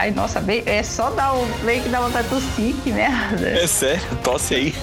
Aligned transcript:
Ai, 0.00 0.10
nossa, 0.12 0.42
é 0.64 0.82
só 0.82 1.10
dar 1.10 1.34
o 1.34 1.46
play 1.60 1.80
que 1.80 1.90
dá 1.90 2.00
vontade 2.00 2.26
de 2.26 2.34
tossir, 2.34 2.74
que 2.82 2.90
merda. 2.90 3.50
É 3.50 3.66
sério? 3.66 4.00
Tosse 4.24 4.54
aí. 4.54 4.74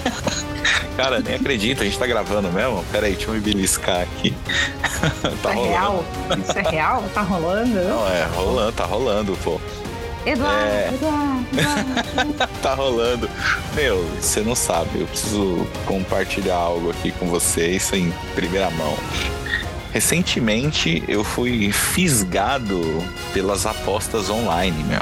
Cara, 0.96 1.18
nem 1.18 1.34
acredito, 1.34 1.82
a 1.82 1.84
gente 1.84 1.98
tá 1.98 2.06
gravando 2.06 2.52
mesmo? 2.52 2.84
Pera 2.92 3.06
aí, 3.06 3.14
deixa 3.14 3.28
eu 3.28 3.34
me 3.34 3.40
beliscar 3.40 4.02
aqui. 4.02 4.32
tá 5.42 5.50
Isso 5.50 5.64
é 5.64 5.68
real? 5.68 6.04
Isso 6.40 6.58
é 6.58 6.70
real? 6.70 7.04
Tá 7.12 7.22
rolando? 7.22 7.74
Não, 7.74 8.08
é 8.08 8.26
rolando, 8.26 8.72
tá 8.72 8.84
rolando, 8.84 9.36
pô. 9.42 9.60
Eduardo, 10.24 10.70
é... 10.70 10.88
Eduardo, 10.94 11.46
Eduardo. 11.52 12.50
tá 12.62 12.74
rolando. 12.74 13.28
Meu, 13.74 14.04
você 14.20 14.40
não 14.42 14.54
sabe, 14.54 15.00
eu 15.00 15.06
preciso 15.08 15.66
compartilhar 15.84 16.54
algo 16.54 16.90
aqui 16.90 17.10
com 17.10 17.26
vocês 17.26 17.92
em 17.92 18.12
primeira 18.36 18.70
mão. 18.70 18.96
Recentemente 19.92 21.02
eu 21.08 21.24
fui 21.24 21.72
fisgado 21.72 23.04
pelas 23.32 23.66
apostas 23.66 24.28
online, 24.28 24.84
meu. 24.84 25.00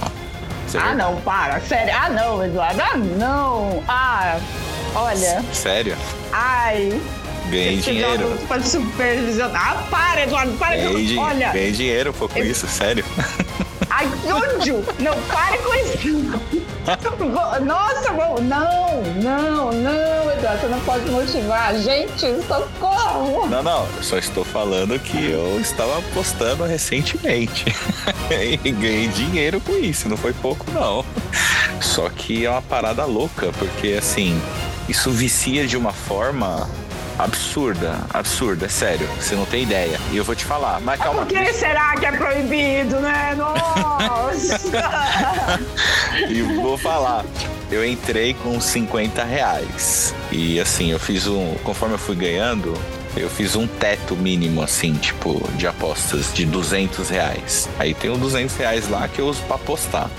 Você 0.67 0.79
ah, 0.79 0.89
viu? 0.89 0.97
não, 0.97 1.21
para. 1.21 1.61
Sério. 1.61 1.95
Ah, 1.97 2.09
não, 2.09 2.45
Eduardo. 2.45 2.81
Ah, 2.81 2.97
não. 2.97 3.83
Ah, 3.87 4.39
olha. 4.95 5.45
Sério? 5.53 5.97
Ai. 6.33 7.01
Ganhei 7.49 7.77
dinheiro. 7.77 8.39
Pode 8.49 8.69
supervisionar. 8.69 9.79
Ah, 9.79 9.87
para, 9.91 10.23
Eduardo, 10.23 10.53
para. 10.55 10.77
Ganhei, 10.77 11.19
olha. 11.19 11.53
Ganhei 11.53 11.73
dinheiro 11.73 12.13
foi 12.13 12.29
com 12.29 12.39
eu... 12.39 12.47
isso, 12.47 12.67
sério. 12.67 13.05
Ai, 13.99 14.07
que 14.21 14.31
ódio! 14.31 14.85
Não, 14.99 15.15
pare 15.23 15.57
com 15.57 15.75
isso! 15.75 16.47
Nossa, 17.65 18.13
não, 18.13 19.03
não, 19.23 19.73
não, 19.73 20.33
Eduardo, 20.33 20.61
você 20.61 20.69
não 20.69 20.81
pode 20.81 21.11
motivar. 21.11 21.75
Gente, 21.77 22.43
socorro! 22.47 23.47
Não, 23.47 23.63
não, 23.63 23.87
eu 23.97 24.03
só 24.03 24.19
estou 24.19 24.45
falando 24.45 24.99
que 24.99 25.31
eu 25.31 25.59
estava 25.59 25.99
apostando 25.99 26.65
recentemente. 26.65 27.65
e 28.63 28.71
ganhei 28.71 29.09
dinheiro 29.09 29.63
com 29.63 29.73
isso, 29.73 30.11
não 30.11 30.17
foi 30.19 30.35
pouco, 30.35 30.71
não. 30.73 31.03
Só 31.81 32.11
que 32.11 32.45
é 32.45 32.51
uma 32.51 32.61
parada 32.61 33.07
louca, 33.07 33.51
porque 33.59 33.97
assim, 33.99 34.39
isso 34.91 35.11
vicia 35.11 35.67
de 35.67 35.79
uma 35.79 35.95
forma 35.95 36.69
absurda, 37.19 37.99
absurda, 38.13 38.67
é 38.67 38.69
sério. 38.69 39.09
Você 39.19 39.35
não 39.35 39.47
tem 39.47 39.63
ideia. 39.63 39.99
E 40.13 40.17
eu 40.17 40.25
vou 40.25 40.35
te 40.35 40.45
falar. 40.45 40.81
Mas 40.81 41.01
calma. 41.01 41.25
Por 41.25 41.29
que 41.29 41.53
será 41.53 41.95
que 41.97 42.07
é 42.07 42.13
proibido, 42.13 43.01
né? 43.01 43.35
Nossa! 43.37 43.86
E 46.29 46.43
vou 46.43 46.77
falar. 46.77 47.25
Eu 47.71 47.85
entrei 47.85 48.35
com 48.35 48.61
50 48.61 49.25
reais. 49.25 50.15
E 50.31 50.61
assim, 50.61 50.91
eu 50.93 50.99
fiz 50.99 51.27
um. 51.27 51.55
Conforme 51.65 51.95
eu 51.95 51.99
fui 51.99 52.15
ganhando, 52.15 52.75
eu 53.17 53.31
fiz 53.31 53.57
um 53.57 53.67
teto 53.67 54.15
mínimo, 54.15 54.63
assim, 54.63 54.93
tipo, 54.95 55.43
de 55.57 55.67
apostas 55.67 56.33
de 56.33 56.45
200 56.45 57.09
reais. 57.09 57.69
Aí 57.79 57.95
tem 57.95 58.11
os 58.11 58.19
200 58.19 58.55
reais 58.57 58.89
lá 58.89 59.09
que 59.09 59.21
eu 59.21 59.27
uso 59.27 59.43
pra 59.43 59.57
apostar. 59.57 60.11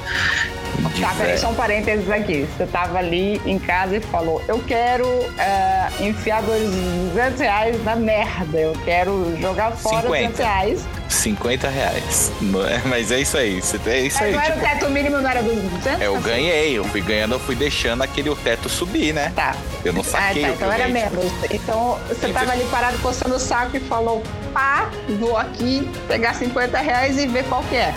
Tá, 1.00 1.14
peraí, 1.16 1.38
só 1.38 1.50
um 1.50 1.56
parênteses 1.56 2.10
aqui. 2.10 2.48
Você 2.58 2.66
tava 2.66 2.98
ali 2.98 3.42
em 3.46 3.60
casa 3.60 3.98
e 3.98 4.00
falou: 4.00 4.42
Eu 4.48 4.60
quero 4.60 5.08
uh, 5.08 6.04
enfiar 6.04 6.42
200 6.42 7.40
reais 7.40 7.84
na 7.84 7.96
merda. 7.96 8.58
Eu 8.58 8.74
quero 8.84 9.38
jogar 9.40 9.72
fora 9.72 10.04
50. 10.04 10.28
200 10.28 10.40
reais. 10.40 10.88
50 11.10 11.70
reais. 11.70 12.32
É, 12.70 12.82
mas 12.88 13.12
é 13.12 13.20
isso 13.20 13.38
aí. 13.38 13.62
É 13.86 14.00
isso 14.00 14.24
aí. 14.24 14.34
Não 14.34 14.42
tipo, 14.42 14.52
era 14.52 14.56
o 14.56 14.60
teto 14.60 14.90
mínimo, 14.90 15.18
não 15.20 15.30
era 15.30 15.42
200? 15.42 16.02
Eu 16.02 16.20
ganhei. 16.22 16.78
Eu 16.78 16.84
fui 16.86 17.02
ganhando, 17.02 17.36
eu 17.36 17.40
fui 17.40 17.56
deixando 17.56 18.02
aquele 18.04 18.34
teto 18.36 18.70
subir, 18.70 19.14
né? 19.14 19.32
Tá. 19.36 19.56
Eu 19.84 19.94
não 19.94 20.04
saquei. 20.04 20.46
Ah, 20.46 20.48
tá, 20.48 20.54
então 20.54 20.72
era 20.72 20.88
menos. 20.88 21.32
Então 21.52 22.00
você 22.08 22.30
tava 22.30 22.52
ali 22.52 22.66
parado 22.66 22.98
coçando 23.00 23.36
o 23.36 23.40
saco 23.40 23.78
e 23.78 23.80
falou: 23.80 24.24
pá, 24.54 24.90
vou 25.20 25.38
aqui 25.38 25.90
pegar 26.08 26.34
50 26.34 26.78
reais 26.80 27.18
e 27.18 27.28
ver 27.28 27.44
qual 27.46 27.64
que 27.64 27.76
é. 27.76 27.94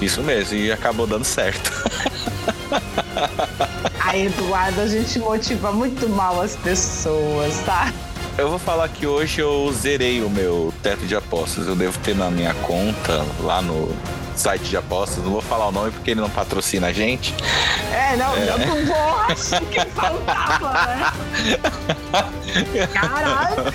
Isso 0.00 0.22
mesmo, 0.22 0.56
e 0.56 0.72
acabou 0.72 1.06
dando 1.06 1.24
certo. 1.24 1.70
Aí, 4.00 4.26
Eduardo, 4.26 4.80
a 4.80 4.86
gente 4.86 5.18
motiva 5.18 5.72
muito 5.72 6.08
mal 6.08 6.40
as 6.40 6.56
pessoas, 6.56 7.58
tá? 7.64 7.92
Eu 8.36 8.50
vou 8.50 8.58
falar 8.58 8.88
que 8.88 9.06
hoje 9.06 9.40
eu 9.40 9.72
zerei 9.72 10.20
o 10.22 10.28
meu 10.28 10.74
teto 10.82 11.06
de 11.06 11.14
apostas. 11.14 11.68
Eu 11.68 11.76
devo 11.76 11.96
ter 12.00 12.16
na 12.16 12.28
minha 12.30 12.52
conta 12.54 13.24
lá 13.40 13.62
no 13.62 13.94
site 14.34 14.64
de 14.64 14.76
apostas. 14.76 15.22
Não 15.22 15.30
vou 15.30 15.40
falar 15.40 15.68
o 15.68 15.72
nome 15.72 15.92
porque 15.92 16.10
ele 16.10 16.20
não 16.20 16.28
patrocina 16.28 16.88
a 16.88 16.92
gente. 16.92 17.32
É, 17.92 18.16
não, 18.16 18.36
é. 18.36 18.48
eu 18.48 18.58
não 18.58 18.86
vou 18.86 19.20
achar 19.20 19.60
que 19.62 19.80
faltava, 19.90 20.72
né? 20.72 21.12
Caralho! 22.92 23.72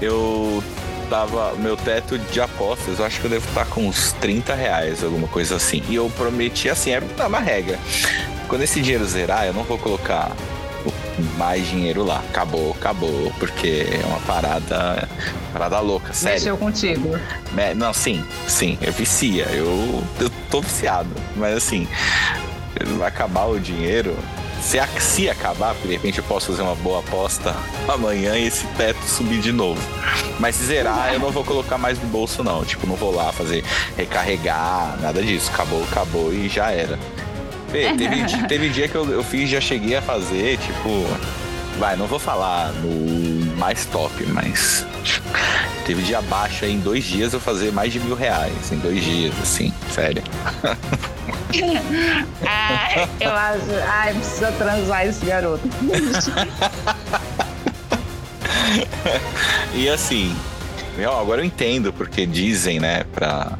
Eu 0.00 0.64
tava 1.08 1.54
meu 1.56 1.76
teto 1.76 2.18
de 2.18 2.40
apostas, 2.40 2.98
eu 2.98 3.04
acho 3.04 3.20
que 3.20 3.26
eu 3.26 3.30
devo 3.30 3.48
estar 3.48 3.66
com 3.66 3.86
uns 3.86 4.12
30 4.14 4.54
reais, 4.54 5.02
alguma 5.02 5.28
coisa 5.28 5.56
assim. 5.56 5.82
E 5.88 5.94
eu 5.94 6.10
prometi 6.16 6.68
assim, 6.68 6.90
é 6.90 7.00
uma 7.26 7.40
regra. 7.40 7.78
Quando 8.48 8.62
esse 8.62 8.80
dinheiro 8.80 9.04
zerar, 9.06 9.46
eu 9.46 9.52
não 9.52 9.64
vou 9.64 9.78
colocar 9.78 10.32
mais 11.36 11.66
dinheiro 11.68 12.04
lá. 12.04 12.22
Acabou, 12.30 12.72
acabou, 12.72 13.32
porque 13.38 13.86
é 13.90 14.06
uma 14.06 14.20
parada, 14.20 15.08
parada 15.52 15.80
louca, 15.80 16.12
sério. 16.12 16.38
Mexeu 16.38 16.56
contigo. 16.56 17.18
Não, 17.76 17.92
sim, 17.92 18.24
sim, 18.46 18.78
é 18.80 18.90
vicia. 18.90 19.44
Eu, 19.50 20.02
eu 20.20 20.30
tô 20.50 20.60
viciado, 20.60 21.10
mas 21.36 21.56
assim, 21.56 21.86
vai 22.96 23.08
acabar 23.08 23.46
o 23.46 23.58
dinheiro, 23.58 24.16
se, 24.60 24.78
se 25.00 25.30
acabar, 25.30 25.74
porque 25.74 25.88
de 25.88 25.94
repente 25.94 26.18
eu 26.18 26.24
posso 26.24 26.48
fazer 26.48 26.62
uma 26.62 26.74
boa 26.76 27.00
aposta 27.00 27.54
amanhã 27.88 28.36
e 28.36 28.46
esse 28.46 28.66
teto 28.68 29.02
subir 29.02 29.40
de 29.40 29.52
novo. 29.52 29.80
Mas 30.38 30.56
se 30.56 30.64
zerar, 30.64 31.12
eu 31.12 31.20
não 31.20 31.30
vou 31.30 31.44
colocar 31.44 31.78
mais 31.78 31.98
no 31.98 32.06
bolso, 32.08 32.42
não. 32.42 32.64
Tipo, 32.64 32.86
não 32.86 32.96
vou 32.96 33.14
lá 33.14 33.32
fazer 33.32 33.64
recarregar, 33.96 34.98
nada 35.00 35.22
disso. 35.22 35.50
Acabou, 35.52 35.82
acabou 35.84 36.32
e 36.32 36.48
já 36.48 36.70
era. 36.70 36.98
Fê, 37.70 37.92
teve, 37.96 38.46
teve 38.46 38.68
dia 38.70 38.88
que 38.88 38.94
eu, 38.94 39.10
eu 39.10 39.22
fiz, 39.22 39.48
já 39.48 39.60
cheguei 39.60 39.96
a 39.96 40.02
fazer, 40.02 40.58
tipo. 40.58 41.04
Vai, 41.78 41.96
não 41.96 42.06
vou 42.06 42.18
falar 42.18 42.72
no 42.72 43.37
mais 43.58 43.84
top, 43.86 44.24
mas 44.26 44.86
teve 45.84 46.02
dia 46.02 46.22
baixo 46.22 46.64
aí 46.64 46.72
em 46.72 46.78
dois 46.78 47.04
dias 47.04 47.32
eu 47.32 47.40
fazer 47.40 47.72
mais 47.72 47.92
de 47.92 47.98
mil 48.00 48.14
reais 48.14 48.72
em 48.72 48.78
dois 48.78 49.02
dias, 49.02 49.34
assim, 49.42 49.74
sério. 49.92 50.22
ai, 52.46 53.08
eu 53.20 53.32
acho. 53.32 53.64
Ai, 53.88 54.14
precisa 54.14 54.52
transar 54.52 55.06
esse 55.06 55.26
garoto. 55.26 55.68
e 59.74 59.88
assim, 59.88 60.36
agora 61.06 61.40
eu 61.40 61.44
entendo 61.44 61.92
porque 61.92 62.26
dizem, 62.26 62.80
né, 62.80 63.04
pra 63.12 63.58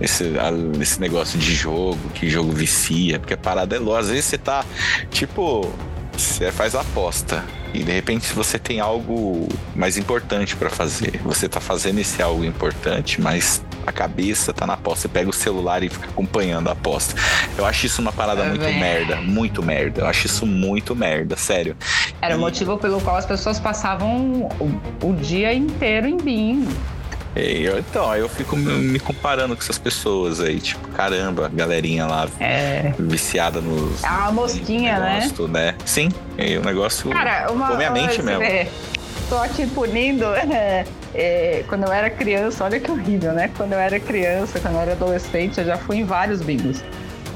esse, 0.00 0.32
esse 0.80 1.00
negócio 1.00 1.38
de 1.38 1.54
jogo, 1.54 1.98
que 2.14 2.28
jogo 2.28 2.52
vicia, 2.52 3.18
porque 3.18 3.34
a 3.34 3.38
parada 3.38 3.76
é 3.76 3.78
louca. 3.78 4.00
Às 4.00 4.08
vezes 4.08 4.24
você 4.26 4.38
tá, 4.38 4.64
tipo, 5.10 5.72
você 6.20 6.52
faz 6.52 6.74
a 6.74 6.80
aposta. 6.80 7.44
E 7.72 7.84
de 7.84 7.92
repente, 7.92 8.32
você 8.32 8.58
tem 8.58 8.80
algo 8.80 9.48
mais 9.74 9.96
importante 9.96 10.56
para 10.56 10.68
fazer, 10.68 11.20
você 11.22 11.48
tá 11.48 11.60
fazendo 11.60 12.00
esse 12.00 12.20
algo 12.20 12.44
importante, 12.44 13.20
mas 13.20 13.62
a 13.86 13.92
cabeça 13.92 14.52
tá 14.52 14.66
na 14.66 14.74
aposta. 14.74 15.02
Você 15.02 15.08
pega 15.08 15.30
o 15.30 15.32
celular 15.32 15.82
e 15.82 15.88
fica 15.88 16.08
acompanhando 16.08 16.68
a 16.68 16.72
aposta. 16.72 17.14
Eu 17.56 17.64
acho 17.64 17.86
isso 17.86 18.02
uma 18.02 18.12
parada 18.12 18.44
muito 18.44 18.64
merda, 18.64 19.16
muito 19.16 19.62
merda. 19.62 20.02
Eu 20.02 20.06
acho 20.06 20.26
isso 20.26 20.44
muito 20.44 20.96
merda, 20.96 21.36
sério. 21.36 21.76
Era 22.20 22.34
e... 22.34 22.36
o 22.36 22.40
motivo 22.40 22.76
pelo 22.76 23.00
qual 23.00 23.16
as 23.16 23.26
pessoas 23.26 23.60
passavam 23.60 24.48
o, 24.60 25.06
o 25.06 25.14
dia 25.14 25.54
inteiro 25.54 26.08
em 26.08 26.16
bingo. 26.16 26.70
Eu, 27.34 27.78
então, 27.78 28.10
aí 28.10 28.20
eu 28.20 28.28
fico 28.28 28.56
me 28.56 28.98
comparando 28.98 29.54
com 29.54 29.62
essas 29.62 29.78
pessoas 29.78 30.40
aí, 30.40 30.58
tipo, 30.60 30.86
caramba, 30.88 31.48
galerinha 31.48 32.06
lá 32.06 32.28
é. 32.40 32.92
viciada 32.98 33.60
nos. 33.60 34.02
É 34.02 34.08
uma 34.08 34.32
mosquinha, 34.32 34.98
né? 34.98 35.28
né? 35.48 35.74
Sim, 35.84 36.08
e 36.36 36.56
o 36.56 36.64
negócio 36.64 37.08
Cara, 37.10 37.52
uma, 37.52 37.68
come 37.68 37.84
a 37.84 37.90
mente 37.90 38.20
mesmo. 38.20 38.42
É, 38.42 38.66
tô 39.28 39.36
aqui 39.38 39.66
punindo. 39.66 40.26
É, 40.50 40.84
é, 41.14 41.64
quando 41.68 41.84
eu 41.84 41.92
era 41.92 42.08
criança, 42.08 42.64
olha 42.64 42.78
que 42.78 42.90
horrível, 42.90 43.32
né? 43.32 43.50
Quando 43.56 43.72
eu 43.72 43.78
era 43.78 43.98
criança, 43.98 44.60
quando 44.60 44.74
eu 44.74 44.80
era 44.80 44.92
adolescente, 44.92 45.58
eu 45.58 45.64
já 45.64 45.76
fui 45.76 45.98
em 45.98 46.04
vários 46.04 46.40
bingos. 46.40 46.82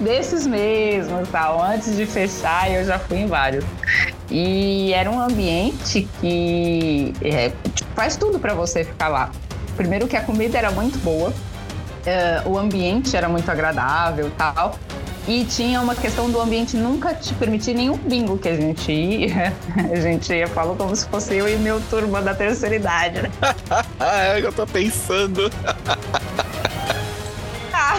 Desses 0.00 0.46
mesmos, 0.46 1.28
tal. 1.28 1.62
Antes 1.62 1.96
de 1.96 2.06
fechar, 2.06 2.70
eu 2.70 2.84
já 2.84 2.98
fui 2.98 3.18
em 3.18 3.26
vários. 3.26 3.64
E 4.30 4.92
era 4.92 5.10
um 5.10 5.20
ambiente 5.20 6.08
que 6.20 7.12
é, 7.22 7.52
faz 7.94 8.16
tudo 8.16 8.38
para 8.38 8.54
você 8.54 8.84
ficar 8.84 9.08
lá. 9.08 9.30
Primeiro 9.76 10.06
que 10.06 10.16
a 10.16 10.22
comida 10.22 10.58
era 10.58 10.70
muito 10.70 10.98
boa, 10.98 11.30
uh, 11.30 12.48
o 12.48 12.58
ambiente 12.58 13.16
era 13.16 13.28
muito 13.28 13.50
agradável 13.50 14.30
tal. 14.36 14.78
E 15.26 15.42
tinha 15.44 15.80
uma 15.80 15.94
questão 15.94 16.30
do 16.30 16.38
ambiente 16.38 16.76
nunca 16.76 17.14
te 17.14 17.32
permitir 17.34 17.72
nenhum 17.72 17.96
bingo 17.96 18.36
que 18.36 18.48
a 18.48 18.54
gente 18.54 18.92
ia. 18.92 19.54
A 19.90 19.96
gente 19.96 20.30
ia, 20.30 20.46
falou 20.46 20.76
como 20.76 20.94
se 20.94 21.08
fosse 21.08 21.34
eu 21.34 21.48
e 21.48 21.56
meu 21.56 21.80
turma 21.88 22.20
da 22.20 22.34
terceira 22.34 22.76
idade, 22.76 23.22
né? 23.22 23.30
é 24.36 24.40
eu 24.40 24.52
tô 24.52 24.66
pensando. 24.66 25.50
ah, 27.72 27.98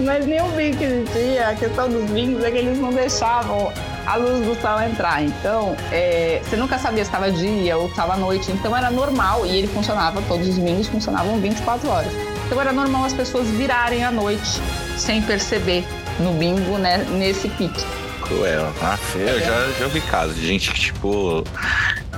mas 0.00 0.26
nenhum 0.26 0.50
bingo 0.50 0.78
que 0.78 0.84
a 0.84 0.88
gente 0.88 1.16
ia, 1.16 1.48
a 1.50 1.54
questão 1.54 1.88
dos 1.88 2.10
bingos 2.10 2.42
é 2.42 2.50
que 2.50 2.58
eles 2.58 2.76
não 2.76 2.92
deixavam 2.92 3.72
a 4.06 4.16
luz 4.16 4.44
do 4.44 4.60
sol 4.60 4.80
entrar. 4.82 5.22
Então, 5.22 5.76
é, 5.90 6.40
você 6.44 6.56
nunca 6.56 6.78
sabia 6.78 7.04
se 7.04 7.10
estava 7.10 7.30
dia 7.30 7.76
ou 7.76 7.88
estava 7.88 8.16
noite. 8.16 8.50
Então, 8.52 8.76
era 8.76 8.90
normal 8.90 9.46
e 9.46 9.56
ele 9.56 9.66
funcionava, 9.68 10.22
todos 10.28 10.48
os 10.48 10.56
domingos 10.56 10.86
funcionavam 10.88 11.38
24 11.40 11.88
horas. 11.88 12.12
Então 12.46 12.60
era 12.60 12.72
normal 12.72 13.04
as 13.04 13.12
pessoas 13.12 13.48
virarem 13.48 14.04
à 14.04 14.10
noite 14.10 14.60
sem 14.96 15.22
perceber 15.22 15.84
no 16.20 16.32
bingo, 16.34 16.78
né, 16.78 16.98
nesse 16.98 17.48
pique. 17.48 17.84
Cruel. 18.22 18.72
Ah, 18.82 18.98
eu 19.14 19.40
já, 19.40 19.68
já 19.78 19.86
vi 19.88 20.00
casos 20.02 20.36
de 20.36 20.46
gente 20.46 20.72
que, 20.72 20.80
tipo, 20.80 21.44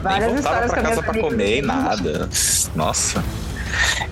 Várias 0.02 0.32
nem 0.32 0.42
voltava 0.42 0.66
pra 0.68 0.82
casa 0.82 1.02
pra 1.02 1.20
comer 1.20 1.58
e 1.58 1.62
nada. 1.62 2.28
Nossa. 2.74 3.24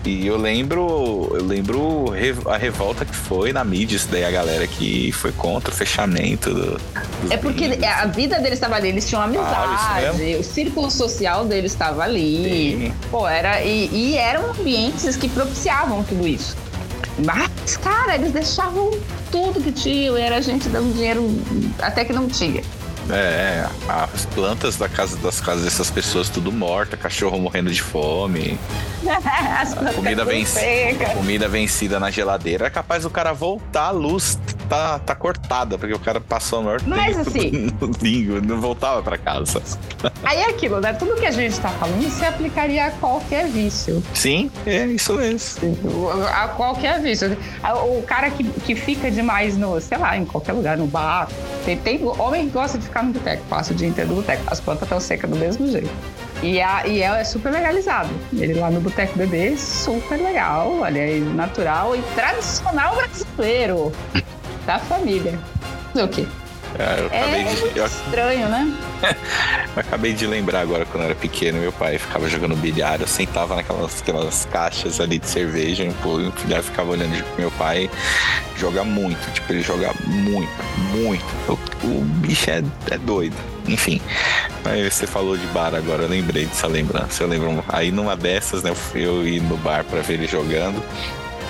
E 0.05 0.27
eu 0.27 0.37
lembro, 0.37 1.33
eu 1.35 1.45
lembro 1.45 2.13
a 2.47 2.57
revolta 2.57 3.05
que 3.05 3.15
foi 3.15 3.53
na 3.53 3.65
mídia, 3.65 3.97
isso 3.97 4.09
daí 4.11 4.25
a 4.25 4.31
galera 4.31 4.67
que 4.67 5.11
foi 5.13 5.33
contra 5.33 5.71
o 5.71 5.75
fechamento 5.75 6.53
do, 6.53 6.81
É 7.31 7.37
porque 7.37 7.79
a 7.85 8.07
vida 8.07 8.39
deles 8.39 8.55
estava 8.55 8.77
ali, 8.77 8.89
eles 8.89 9.09
tinham 9.09 9.23
amizade, 9.23 9.47
ah, 9.55 10.39
o 10.39 10.45
círculo 10.45 10.91
social 10.91 11.45
deles 11.45 11.73
estava 11.73 12.03
ali. 12.03 12.89
Sim. 12.89 12.95
Pô, 13.11 13.27
era 13.27 13.63
e, 13.63 13.89
e 13.93 14.17
eram 14.17 14.51
ambientes 14.51 15.17
que 15.17 15.29
propiciavam 15.29 16.03
tudo 16.05 16.27
isso. 16.27 16.57
Mas, 17.25 17.77
cara, 17.77 18.17
eles 18.17 18.33
deixavam 18.33 18.91
tudo 19.31 19.61
que 19.61 19.73
tinham 19.73 20.17
era 20.17 20.41
gente 20.43 20.69
dando 20.69 20.93
dinheiro 20.95 21.25
até 21.81 22.05
que 22.05 22.13
não 22.13 22.29
tinha. 22.29 22.63
É, 23.11 23.15
é, 23.15 23.69
as 23.89 24.25
plantas 24.27 24.77
da 24.77 24.89
casa 24.89 25.17
das 25.19 25.41
casas 25.41 25.65
dessas 25.65 25.91
pessoas 25.91 26.29
tudo 26.29 26.51
morta, 26.51 26.97
cachorro 26.97 27.39
morrendo 27.39 27.71
de 27.71 27.83
fome. 27.83 28.59
comida, 29.95 30.25
vencida, 30.25 31.07
comida 31.15 31.49
vencida 31.49 32.01
na 32.01 32.11
geladeira. 32.11 32.67
É 32.67 32.71
capaz 32.71 33.03
do 33.03 33.11
cara 33.11 33.33
voltar, 33.33 33.89
a 33.89 33.91
luz 33.91 34.39
tá, 34.69 34.99
tá 34.99 35.15
cortada, 35.15 35.79
porque 35.79 35.95
o 35.95 35.99
cara 35.99 36.21
passou 36.21 36.61
o 36.61 36.65
maior 36.65 36.81
Mas, 36.87 37.17
tempo 37.17 37.29
assim, 37.29 37.71
no 37.81 37.89
bingo, 37.89 38.41
não 38.41 38.61
voltava 38.61 39.03
para 39.03 39.19
casa. 39.19 39.63
Aí 40.23 40.39
é 40.39 40.51
aquilo, 40.51 40.81
né? 40.81 40.93
Tudo 40.93 41.15
que 41.15 41.27
a 41.27 41.31
gente 41.31 41.59
tá 41.61 41.69
falando 41.71 42.11
se 42.11 42.25
aplicaria 42.25 42.87
a 42.87 42.91
qualquer 42.93 43.47
vício. 43.47 44.03
Sim, 44.13 44.51
é 44.67 44.87
isso 44.87 45.15
mesmo. 45.15 45.77
A 46.33 46.49
qualquer 46.49 47.01
vício. 47.01 47.37
O 47.89 48.03
cara 48.03 48.31
que, 48.31 48.45
que 48.45 48.75
fica 48.75 49.11
demais 49.11 49.57
no, 49.57 49.81
sei 49.81 49.99
lá, 49.99 50.17
em 50.17 50.25
qualquer 50.25 50.53
lugar, 50.53 50.77
no 50.77 50.87
bar. 50.87 51.29
Tem, 51.65 51.77
tem 51.77 52.05
homem 52.05 52.47
que 52.47 52.53
gosta 52.53 52.79
de 52.79 52.85
ficar 52.85 53.03
no 53.03 53.13
boteco, 53.13 53.43
passa 53.49 53.73
o 53.73 53.77
dia 53.77 53.89
inteiro 53.89 54.11
no 54.11 54.17
boteco. 54.17 54.43
As 54.47 54.61
plantas 54.61 54.85
estão 54.85 55.01
secas 55.01 55.31
do 55.31 55.37
mesmo 55.37 55.67
jeito. 55.69 55.91
E, 56.43 56.61
a, 56.61 56.87
e 56.87 57.01
é, 57.01 57.25
super 57.25 57.51
legalizado. 57.51 58.11
Ele 58.33 58.55
lá 58.55 58.71
no 58.71 58.81
Boteco 58.81 59.17
Bebê, 59.17 59.57
super 59.57 60.21
legal, 60.21 60.79
olha 60.81 61.03
aí, 61.03 61.21
natural 61.21 61.97
e 61.97 62.03
tradicional 62.15 62.95
brasileiro 62.97 63.93
da 64.67 64.79
família. 64.79 65.39
Fazer 65.93 66.05
o 66.05 66.09
quê? 66.09 66.27
Ah, 66.79 66.97
eu 66.99 67.07
acabei 67.07 67.41
é, 67.41 67.55
de... 67.55 67.79
eu... 67.79 67.87
estranho, 67.87 68.49
né? 68.49 68.77
eu 69.77 69.81
acabei 69.81 70.13
de 70.13 70.27
lembrar 70.27 70.61
agora 70.61 70.85
quando 70.85 71.05
eu 71.05 71.11
era 71.11 71.15
pequeno, 71.15 71.61
meu 71.61 71.73
pai 71.73 71.99
ficava 71.99 72.29
jogando 72.29 72.57
bilhar, 72.57 73.01
eu 73.01 73.07
sentava 73.07 73.55
naquelas 73.55 74.01
aquelas 74.01 74.45
caixas 74.47 75.01
ali 75.01 75.21
de 75.21 75.29
cerveja, 75.29 75.87
pô, 76.03 76.19
eu 76.19 76.33
ficava 76.63 76.91
olhando 76.91 77.25
meu 77.39 77.51
pai 77.53 77.89
joga 78.57 78.85
muito, 78.85 79.33
tipo, 79.33 79.53
ele 79.53 79.63
joga 79.63 79.93
muito, 80.07 80.51
muito. 80.93 81.25
O, 81.49 81.87
o 81.87 82.01
bicho 82.01 82.51
é, 82.51 82.63
é 82.91 82.99
doido. 82.99 83.37
Enfim, 83.67 84.01
aí 84.65 84.89
você 84.89 85.07
falou 85.07 85.37
de 85.37 85.47
bar 85.49 85.75
agora, 85.75 86.03
eu 86.03 86.09
lembrei 86.09 86.47
dessa 86.47 86.67
lembrança. 86.67 87.23
Eu 87.23 87.29
lembro, 87.29 87.65
aí 87.69 87.91
numa 87.91 88.17
dessas, 88.17 88.63
né, 88.63 88.71
eu 88.71 88.75
fui 88.75 89.07
eu 89.07 89.27
ir 89.27 89.41
no 89.41 89.57
bar 89.57 89.85
para 89.85 90.03
ver 90.03 90.15
ele 90.15 90.27
jogando. 90.27 90.83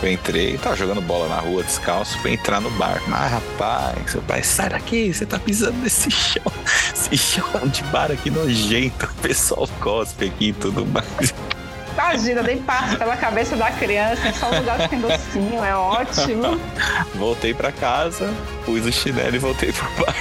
Eu 0.05 0.13
entrei, 0.13 0.59
tava 0.59 0.77
jogando 0.77 1.01
bola 1.01 1.27
na 1.29 1.37
rua 1.37 1.63
descalço, 1.63 2.19
fui 2.19 2.35
entrar 2.35 2.61
no 2.61 2.69
bar. 2.73 3.01
Mas 3.09 3.33
rapaz, 3.33 4.11
seu 4.11 4.21
pai, 4.21 4.43
sai 4.43 4.69
daqui, 4.69 5.11
você 5.11 5.25
tá 5.25 5.39
pisando 5.39 5.79
nesse 5.79 6.11
chão. 6.13 6.43
Esse 6.93 7.17
chão 7.17 7.67
de 7.69 7.83
bar 7.85 8.13
aqui 8.13 8.31
nojento, 8.31 9.07
o 9.07 9.23
pessoal 9.23 9.67
cospe 9.81 10.27
aqui 10.27 10.49
e 10.49 10.53
tudo 10.53 10.85
mais. 10.85 11.33
Imagina, 11.95 12.43
nem 12.43 12.59
passa 12.59 12.99
pela 12.99 13.17
cabeça 13.17 13.57
da 13.57 13.71
criança, 13.71 14.29
é 14.29 14.33
só 14.35 14.51
um 14.51 14.59
lugar 14.59 14.79
que 14.79 14.89
tem 14.91 15.01
docinho, 15.01 15.65
é 15.65 15.75
ótimo. 15.75 16.61
Voltei 17.17 17.55
pra 17.55 17.73
casa, 17.73 18.29
pus 18.67 18.85
o 18.85 18.93
chinelo 18.93 19.37
e 19.37 19.39
voltei 19.39 19.73
pro 19.73 20.05
bar. 20.05 20.15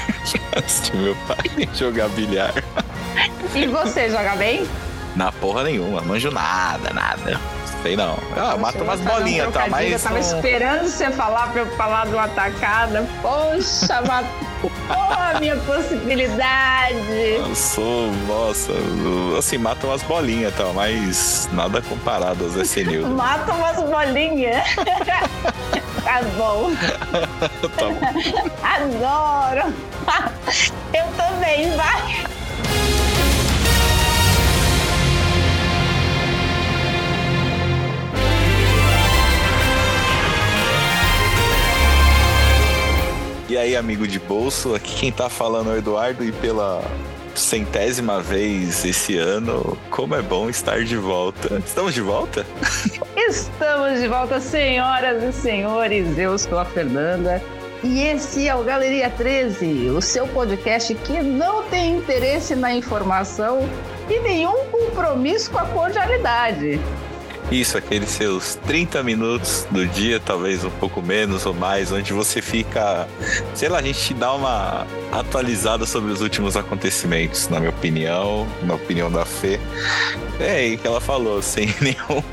Assisti 0.55 0.95
meu 0.95 1.15
pai 1.27 1.67
jogar 1.75 2.07
bilhar. 2.09 2.53
E 3.53 3.67
você 3.67 4.09
joga 4.09 4.33
bem? 4.37 4.65
Na 5.13 5.29
porra 5.29 5.63
nenhuma, 5.63 6.01
manjo 6.01 6.31
nada, 6.31 6.93
nada. 6.93 7.37
Sei 7.83 7.97
não. 7.97 8.17
Ah, 8.37 8.55
mata 8.55 8.81
umas 8.81 9.01
bolinhas, 9.01 9.53
tá? 9.53 9.67
Mas. 9.67 9.91
Eu 9.91 9.99
tava 9.99 10.19
esperando 10.19 10.87
você 10.87 11.11
falar 11.11 11.51
pra 11.51 11.63
eu 11.63 11.67
falar 11.75 12.05
de 12.05 12.13
uma 12.13 12.23
atacada. 12.23 13.05
Poxa, 13.21 14.01
matou 14.07 14.71
a 14.89 15.37
minha 15.37 15.57
possibilidade. 15.57 16.95
Eu 17.37 17.53
sou, 17.53 18.09
nossa, 18.25 18.71
assim, 19.37 19.57
mata 19.57 19.85
umas 19.85 20.01
bolinhas, 20.03 20.55
tá? 20.55 20.71
Mas 20.73 21.49
nada 21.51 21.81
comparado 21.81 22.45
aos 22.45 22.53
Zé 22.53 22.83
mata 23.03 23.51
umas 23.51 23.75
bolinhas. 23.75 24.63
tá 26.05 26.21
bom. 26.37 26.71
tá 27.59 27.69
bom. 27.77 27.97
Adoro. 28.63 29.73
Eu 30.93 31.05
também, 31.17 31.75
vai. 31.75 32.42
E 43.53 43.57
aí, 43.57 43.75
amigo 43.75 44.07
de 44.07 44.17
bolso, 44.17 44.73
aqui 44.73 44.95
quem 44.95 45.11
tá 45.11 45.29
falando 45.29 45.69
é 45.69 45.75
o 45.75 45.77
Eduardo 45.77 46.25
e 46.25 46.31
pela 46.31 46.83
centésima 47.35 48.19
vez 48.19 48.83
esse 48.83 49.15
ano, 49.15 49.77
como 49.91 50.15
é 50.15 50.23
bom 50.23 50.49
estar 50.49 50.83
de 50.83 50.97
volta. 50.97 51.61
Estamos 51.63 51.93
de 51.93 52.01
volta? 52.01 52.47
Estamos 53.15 54.01
de 54.01 54.07
volta, 54.07 54.41
senhoras 54.41 55.21
e 55.21 55.31
senhores. 55.39 56.17
Eu 56.17 56.35
sou 56.39 56.57
a 56.57 56.65
Fernanda. 56.65 57.43
E 57.83 58.01
esse 58.01 58.47
é 58.47 58.55
o 58.55 58.63
Galeria 58.63 59.11
13, 59.11 59.91
o 59.91 60.01
seu 60.01 60.27
podcast 60.29 60.95
que 60.95 61.21
não 61.21 61.61
tem 61.65 61.97
interesse 61.97 62.55
na 62.55 62.73
informação 62.73 63.69
e 64.09 64.19
nenhum 64.21 64.65
compromisso 64.71 65.51
com 65.51 65.59
a 65.59 65.65
cordialidade. 65.65 66.79
Isso, 67.51 67.77
aqueles 67.77 68.09
seus 68.09 68.55
30 68.55 69.03
minutos 69.03 69.67
do 69.69 69.85
dia, 69.85 70.19
talvez 70.19 70.63
um 70.63 70.69
pouco 70.71 71.01
menos 71.01 71.45
ou 71.45 71.53
mais, 71.53 71.91
onde 71.91 72.11
você 72.13 72.41
fica, 72.41 73.07
sei 73.53 73.69
lá, 73.69 73.79
a 73.79 73.81
gente 73.81 73.99
te 73.99 74.13
dá 74.13 74.33
uma 74.33 74.87
atualizada 75.11 75.85
sobre 75.85 76.11
os 76.11 76.21
últimos 76.21 76.57
acontecimentos, 76.57 77.47
na 77.49 77.59
minha 77.59 77.69
opinião, 77.69 78.47
na 78.63 78.73
opinião 78.73 79.11
da 79.11 79.25
Fê. 79.25 79.59
É 80.39 80.51
aí 80.51 80.77
que 80.77 80.87
ela 80.87 80.99
falou, 80.99 81.41
sem 81.43 81.73
nenhum 81.79 82.23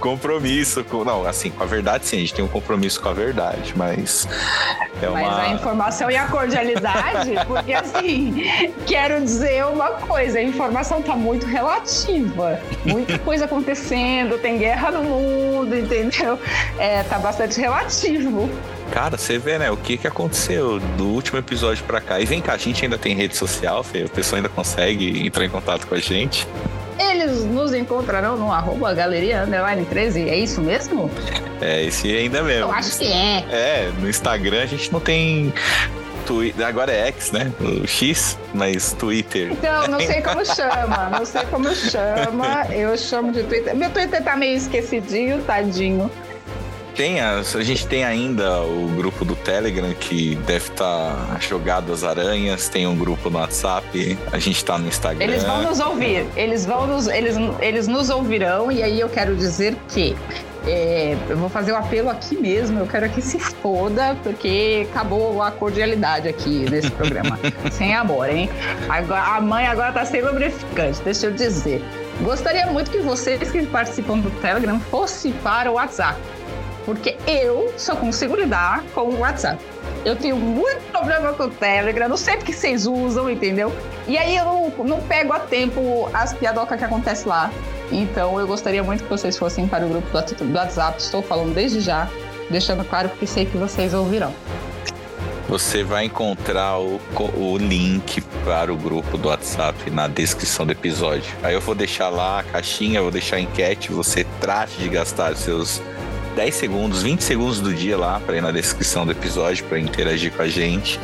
compromisso 0.00 0.82
com. 0.84 1.04
Não, 1.04 1.26
assim, 1.26 1.50
com 1.50 1.62
a 1.62 1.66
verdade, 1.66 2.06
sim, 2.06 2.16
a 2.16 2.20
gente 2.20 2.34
tem 2.34 2.44
um 2.44 2.48
compromisso 2.48 3.00
com 3.00 3.08
a 3.08 3.12
verdade, 3.12 3.74
mas. 3.76 4.26
É 5.02 5.08
uma... 5.08 5.20
Mas 5.20 5.38
a 5.38 5.48
informação 5.48 6.10
e 6.10 6.16
a 6.16 6.26
cordialidade, 6.26 7.32
porque 7.46 7.72
assim, 7.72 8.72
quero 8.86 9.20
dizer 9.20 9.64
uma 9.66 9.90
coisa, 9.90 10.38
a 10.38 10.42
informação 10.42 11.02
tá 11.02 11.16
muito 11.16 11.44
relativa. 11.46 12.60
Muita 12.84 13.18
coisa 13.18 13.48
acontecendo, 13.72 14.38
tem 14.38 14.58
guerra 14.58 14.90
no 14.90 15.02
mundo, 15.02 15.76
entendeu? 15.76 16.38
É, 16.78 17.02
tá 17.02 17.18
bastante 17.18 17.60
relativo. 17.60 18.48
Cara, 18.90 19.16
você 19.16 19.38
vê, 19.38 19.58
né, 19.58 19.70
o 19.70 19.76
que 19.76 19.96
que 19.96 20.06
aconteceu 20.06 20.78
do 20.78 21.06
último 21.06 21.38
episódio 21.38 21.82
pra 21.84 22.00
cá. 22.00 22.20
E 22.20 22.26
vem 22.26 22.40
cá, 22.40 22.52
a 22.52 22.58
gente 22.58 22.84
ainda 22.84 22.98
tem 22.98 23.14
rede 23.14 23.36
social, 23.36 23.82
Fê? 23.82 24.02
A 24.04 24.08
pessoa 24.08 24.38
ainda 24.38 24.48
consegue 24.48 25.26
entrar 25.26 25.44
em 25.44 25.48
contato 25.48 25.86
com 25.86 25.94
a 25.94 25.98
gente? 25.98 26.46
Eles 26.98 27.44
nos 27.44 27.72
encontrarão 27.72 28.36
no 28.36 28.52
arroba 28.52 28.92
galeria 28.92 29.42
underline 29.44 29.84
13, 29.86 30.28
é 30.28 30.36
isso 30.36 30.60
mesmo? 30.60 31.10
É, 31.60 31.82
esse 31.84 32.14
ainda 32.14 32.42
mesmo. 32.42 32.64
Eu 32.64 32.72
acho 32.72 32.98
que 32.98 33.06
é. 33.06 33.44
É, 33.50 33.92
no 33.98 34.08
Instagram 34.08 34.62
a 34.62 34.66
gente 34.66 34.92
não 34.92 35.00
tem 35.00 35.52
Twitter, 36.26 36.66
agora 36.66 36.92
é 36.92 37.08
X, 37.08 37.32
né? 37.32 37.52
O 37.60 37.86
X, 37.86 38.38
mas 38.54 38.92
Twitter. 38.92 39.52
Então, 39.52 39.86
não 39.88 40.00
sei 40.00 40.20
como 40.22 40.44
chama, 40.44 41.10
não 41.10 41.24
sei 41.24 41.44
como 41.46 41.74
chama, 41.74 42.66
eu 42.70 42.96
chamo 42.96 43.32
de 43.32 43.42
Twitter. 43.44 43.74
Meu 43.74 43.90
Twitter 43.90 44.22
tá 44.22 44.36
meio 44.36 44.56
esquecidinho, 44.56 45.42
tadinho. 45.42 46.10
Tem, 46.94 47.20
a, 47.20 47.38
a 47.38 47.62
gente 47.62 47.86
tem 47.86 48.04
ainda 48.04 48.60
o 48.62 48.86
grupo 48.96 49.24
do 49.24 49.34
Telegram 49.34 49.92
que 49.94 50.34
deve 50.46 50.68
estar 50.68 51.14
tá 51.14 51.38
jogado 51.40 51.90
as 51.90 52.04
aranhas, 52.04 52.68
tem 52.68 52.86
um 52.86 52.94
grupo 52.94 53.30
no 53.30 53.38
WhatsApp, 53.38 54.18
a 54.30 54.38
gente 54.38 54.56
está 54.56 54.78
no 54.78 54.86
Instagram. 54.88 55.24
Eles 55.24 55.42
vão 55.42 55.62
nos 55.62 55.80
ouvir, 55.80 56.26
eles 56.36 56.66
vão 56.66 56.86
nos, 56.86 57.06
eles, 57.06 57.36
eles 57.60 57.88
nos 57.88 58.10
ouvirão 58.10 58.70
e 58.70 58.82
aí 58.82 59.00
eu 59.00 59.08
quero 59.08 59.34
dizer 59.34 59.74
que 59.88 60.14
é, 60.66 61.16
eu 61.28 61.36
vou 61.36 61.48
fazer 61.48 61.72
o 61.72 61.74
um 61.74 61.78
apelo 61.78 62.10
aqui 62.10 62.36
mesmo, 62.36 62.78
eu 62.78 62.86
quero 62.86 63.08
que 63.10 63.20
se 63.20 63.38
foda, 63.38 64.16
porque 64.22 64.86
acabou 64.90 65.42
a 65.42 65.50
cordialidade 65.50 66.28
aqui 66.28 66.68
nesse 66.70 66.90
programa. 66.90 67.38
sem 67.72 67.94
amor, 67.94 68.28
hein? 68.28 68.48
Agora, 68.88 69.36
a 69.36 69.40
mãe 69.40 69.66
agora 69.66 69.92
tá 69.92 70.04
sem 70.04 70.22
lubrificante, 70.22 71.00
deixa 71.02 71.26
eu 71.26 71.32
dizer. 71.32 71.82
Gostaria 72.22 72.66
muito 72.66 72.90
que 72.90 72.98
vocês 72.98 73.50
que 73.50 73.66
participam 73.66 74.18
do 74.18 74.30
Telegram 74.40 74.78
fossem 74.78 75.32
para 75.32 75.70
o 75.70 75.74
WhatsApp 75.74 76.20
Porque 76.84 77.16
eu 77.26 77.72
só 77.76 77.94
consigo 77.94 78.36
lidar 78.36 78.82
com 78.94 79.02
o 79.02 79.20
WhatsApp. 79.20 79.62
Eu 80.04 80.16
tenho 80.16 80.36
muito 80.36 80.82
problema 80.90 81.32
com 81.32 81.44
o 81.44 81.50
Telegram, 81.50 82.08
não 82.08 82.16
sei 82.16 82.36
porque 82.36 82.52
vocês 82.52 82.86
usam, 82.86 83.30
entendeu? 83.30 83.72
E 84.08 84.18
aí 84.18 84.36
eu 84.36 84.44
não, 84.44 84.70
não 84.84 85.00
pego 85.00 85.32
a 85.32 85.38
tempo 85.38 86.08
as 86.12 86.32
piadocas 86.32 86.76
que 86.78 86.84
acontecem 86.84 87.28
lá. 87.28 87.52
Então 87.90 88.40
eu 88.40 88.46
gostaria 88.46 88.82
muito 88.82 89.04
que 89.04 89.10
vocês 89.10 89.38
fossem 89.38 89.68
para 89.68 89.86
o 89.86 89.88
grupo 89.88 90.08
do 90.10 90.54
WhatsApp. 90.54 91.00
Estou 91.00 91.22
falando 91.22 91.54
desde 91.54 91.80
já, 91.80 92.08
deixando 92.50 92.84
claro 92.84 93.10
porque 93.10 93.26
sei 93.26 93.46
que 93.46 93.56
vocês 93.56 93.94
ouvirão. 93.94 94.34
Você 95.48 95.84
vai 95.84 96.06
encontrar 96.06 96.78
o, 96.78 96.98
o 97.36 97.58
link 97.58 98.22
para 98.44 98.72
o 98.72 98.76
grupo 98.76 99.18
do 99.18 99.28
WhatsApp 99.28 99.90
na 99.90 100.08
descrição 100.08 100.64
do 100.64 100.72
episódio. 100.72 101.30
Aí 101.42 101.52
eu 101.52 101.60
vou 101.60 101.74
deixar 101.74 102.08
lá 102.08 102.40
a 102.40 102.42
caixinha, 102.42 103.02
vou 103.02 103.10
deixar 103.10 103.36
a 103.36 103.40
enquete. 103.40 103.92
Você 103.92 104.24
trate 104.40 104.78
de 104.78 104.88
gastar 104.88 105.36
seus 105.36 105.82
10 106.34 106.54
segundos, 106.54 107.02
20 107.02 107.22
segundos 107.22 107.60
do 107.60 107.74
dia 107.74 107.96
lá 107.96 108.20
para 108.20 108.36
ir 108.36 108.40
na 108.40 108.50
descrição 108.50 109.04
do 109.04 109.12
episódio 109.12 109.64
para 109.66 109.78
interagir 109.78 110.32
com 110.32 110.42
a 110.42 110.48
gente. 110.48 110.98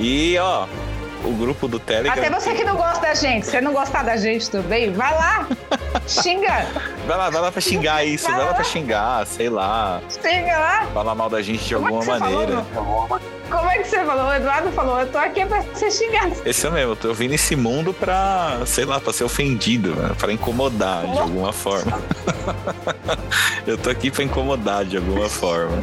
E 0.00 0.36
ó, 0.38 0.66
o 1.24 1.32
grupo 1.32 1.66
do 1.66 1.78
Telegram. 1.78 2.22
Até 2.22 2.30
você 2.30 2.54
que 2.54 2.64
não 2.64 2.76
gosta 2.76 3.00
da 3.00 3.14
gente, 3.14 3.46
se 3.46 3.60
não 3.60 3.72
gostar 3.72 4.02
da 4.02 4.16
gente 4.16 4.50
também, 4.50 4.92
vai 4.92 5.12
lá, 5.14 5.48
xinga. 6.06 6.66
Vai 7.06 7.16
lá, 7.16 7.30
vai 7.30 7.40
lá 7.40 7.52
pra 7.52 7.60
xingar 7.60 8.04
isso, 8.04 8.26
vai, 8.26 8.36
vai 8.36 8.46
lá 8.46 8.54
pra 8.54 8.64
xingar, 8.64 9.26
sei 9.26 9.48
lá. 9.48 10.00
Xinga 10.08 10.58
lá. 10.58 10.86
Falar 10.92 11.14
mal 11.14 11.28
da 11.28 11.42
gente 11.42 11.64
de 11.64 11.74
Como 11.74 11.88
é 11.88 11.92
alguma 11.92 12.16
é 12.16 12.18
maneira. 12.18 12.64
Falou, 12.74 13.20
Como 13.50 13.70
é 13.70 13.78
que 13.78 13.88
você 13.88 14.04
falou? 14.04 14.26
O 14.26 14.34
Eduardo 14.34 14.72
falou, 14.72 15.00
eu 15.00 15.06
tô 15.06 15.18
aqui 15.18 15.44
pra 15.46 15.62
ser 15.74 15.90
xingado. 15.90 16.34
Esse 16.44 16.66
é 16.66 16.70
mesmo, 16.70 16.92
eu 16.92 16.96
tô 16.96 17.12
vindo 17.12 17.30
nesse 17.30 17.56
mundo 17.56 17.92
pra, 17.92 18.60
sei 18.66 18.84
lá, 18.84 19.00
pra 19.00 19.12
ser 19.12 19.24
ofendido, 19.24 19.94
né? 19.94 20.14
pra 20.18 20.32
incomodar 20.32 21.06
de 21.06 21.18
alguma 21.18 21.52
forma. 21.52 22.00
eu 23.66 23.76
tô 23.76 23.90
aqui 23.90 24.10
pra 24.10 24.22
incomodar 24.22 24.84
de 24.84 24.96
alguma 24.96 25.28
forma. 25.28 25.82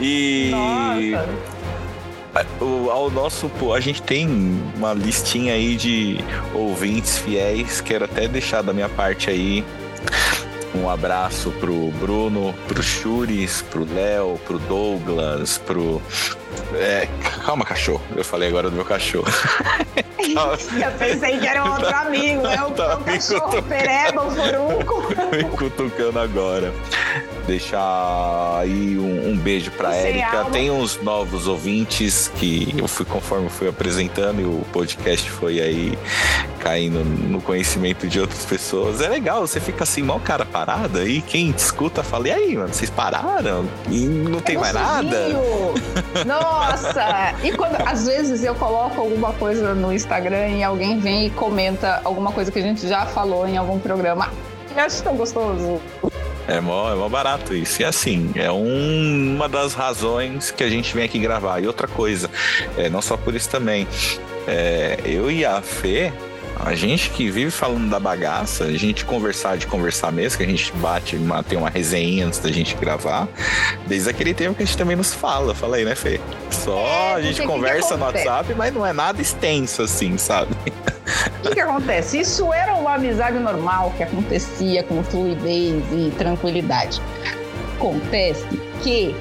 E. 0.00 0.50
Nossa 0.52 1.61
o, 2.60 2.90
ao 2.90 3.10
nosso. 3.10 3.50
A 3.74 3.80
gente 3.80 4.02
tem 4.02 4.28
uma 4.76 4.92
listinha 4.92 5.54
aí 5.54 5.76
de 5.76 6.18
ouvintes 6.54 7.18
fiéis. 7.18 7.80
Quero 7.80 8.04
até 8.04 8.28
deixar 8.28 8.62
da 8.62 8.72
minha 8.72 8.88
parte 8.88 9.30
aí 9.30 9.64
um 10.74 10.88
abraço 10.88 11.50
pro 11.52 11.90
Bruno, 11.92 12.54
pro 12.66 12.82
Churis, 12.82 13.62
pro 13.62 13.86
Léo, 13.92 14.38
pro 14.46 14.58
Douglas, 14.58 15.58
pro. 15.58 16.00
É, 16.74 17.08
calma, 17.44 17.64
cachorro. 17.64 18.02
Eu 18.16 18.24
falei 18.24 18.48
agora 18.48 18.70
do 18.70 18.76
meu 18.76 18.84
cachorro. 18.84 19.26
Eu 20.18 20.92
pensei 20.98 21.38
que 21.38 21.46
era 21.46 21.64
um 21.64 21.72
outro 21.72 21.94
amigo. 21.94 22.46
É 22.46 22.64
o, 22.64 22.70
tá 22.70 22.96
o 22.96 23.04
cachorro 23.04 23.62
pereba, 23.62 24.24
o 24.24 24.30
furunco. 24.30 25.02
me 25.36 25.44
cutucando 25.44 26.18
agora 26.18 26.72
deixar 27.46 28.58
aí 28.58 28.98
um, 28.98 29.30
um 29.30 29.36
beijo 29.36 29.70
para 29.72 29.94
Érica. 29.94 30.46
Tem 30.50 30.70
uns 30.70 31.00
novos 31.02 31.46
ouvintes 31.46 32.30
que 32.36 32.74
eu 32.76 32.88
fui 32.88 33.04
conforme 33.04 33.48
fui 33.48 33.68
apresentando 33.68 34.40
e 34.40 34.44
o 34.44 34.64
podcast 34.72 35.30
foi 35.30 35.60
aí 35.60 35.98
caindo 36.58 37.04
no 37.04 37.40
conhecimento 37.40 38.06
de 38.06 38.20
outras 38.20 38.44
pessoas. 38.44 39.00
É 39.00 39.08
legal, 39.08 39.46
você 39.46 39.60
fica 39.60 39.84
assim, 39.84 40.02
mal 40.02 40.20
cara 40.20 40.44
parada 40.44 41.04
e 41.04 41.20
quem 41.20 41.50
escuta 41.50 42.02
fala: 42.02 42.28
"E 42.28 42.32
aí, 42.32 42.56
mano, 42.56 42.72
vocês 42.72 42.90
pararam? 42.90 43.68
E 43.88 44.06
não 44.06 44.40
tem 44.40 44.56
mais 44.56 44.74
nada?" 44.74 45.28
Nossa! 46.26 47.34
E 47.42 47.52
quando 47.52 47.76
às 47.86 48.06
vezes 48.06 48.44
eu 48.44 48.54
coloco 48.54 49.00
alguma 49.00 49.32
coisa 49.32 49.74
no 49.74 49.92
Instagram 49.92 50.48
e 50.48 50.62
alguém 50.62 50.98
vem 50.98 51.26
e 51.26 51.30
comenta 51.30 52.00
alguma 52.04 52.32
coisa 52.32 52.50
que 52.50 52.58
a 52.58 52.62
gente 52.62 52.86
já 52.86 53.06
falou 53.06 53.46
em 53.46 53.56
algum 53.56 53.78
programa, 53.78 54.30
eu 54.74 54.82
acho 54.82 55.02
tão 55.02 55.16
gostoso. 55.16 55.80
É 56.48 56.60
mó, 56.60 56.92
é 56.92 56.94
mó 56.94 57.08
barato 57.08 57.54
isso. 57.54 57.82
E 57.82 57.84
assim, 57.84 58.32
é 58.34 58.50
um, 58.50 59.34
uma 59.36 59.48
das 59.48 59.74
razões 59.74 60.50
que 60.50 60.64
a 60.64 60.68
gente 60.68 60.94
vem 60.94 61.04
aqui 61.04 61.18
gravar. 61.18 61.60
E 61.60 61.66
outra 61.66 61.86
coisa, 61.86 62.30
é, 62.76 62.88
não 62.88 63.00
só 63.00 63.16
por 63.16 63.34
isso 63.34 63.48
também, 63.48 63.86
é, 64.46 64.98
eu 65.04 65.30
e 65.30 65.44
a 65.44 65.62
Fê, 65.62 66.12
a 66.64 66.74
gente 66.74 67.10
que 67.10 67.30
vive 67.30 67.50
falando 67.50 67.90
da 67.90 67.98
bagaça, 67.98 68.64
a 68.64 68.72
gente 68.72 69.04
conversar 69.04 69.56
de 69.56 69.66
conversar 69.66 70.12
mesmo, 70.12 70.38
que 70.38 70.44
a 70.44 70.46
gente 70.46 70.72
bate, 70.74 71.16
uma, 71.16 71.42
tem 71.42 71.58
uma 71.58 71.68
resenha 71.70 72.26
antes 72.26 72.38
da 72.38 72.52
gente 72.52 72.76
gravar, 72.76 73.28
desde 73.86 74.08
aquele 74.08 74.34
tempo 74.34 74.54
que 74.54 74.62
a 74.62 74.66
gente 74.66 74.78
também 74.78 74.96
nos 74.96 75.12
fala, 75.12 75.54
falei, 75.54 75.84
né, 75.84 75.94
Fê? 75.94 76.20
Só 76.50 76.78
é, 76.78 77.14
a 77.14 77.22
gente 77.22 77.42
conversa 77.42 77.96
no 77.96 78.04
WhatsApp, 78.04 78.54
mas 78.54 78.72
não 78.72 78.86
é 78.86 78.92
nada 78.92 79.20
extenso 79.20 79.82
assim, 79.82 80.16
sabe? 80.18 80.54
O 81.42 81.44
que, 81.44 81.54
que 81.54 81.60
acontece? 81.60 82.20
Isso 82.20 82.52
era 82.52 82.76
uma 82.76 82.94
amizade 82.94 83.36
normal 83.36 83.92
que 83.96 84.04
acontecia 84.04 84.84
com 84.84 85.02
fluidez 85.02 85.82
e 85.90 86.12
tranquilidade. 86.16 87.02
Acontece 87.74 88.46
que 88.80 89.12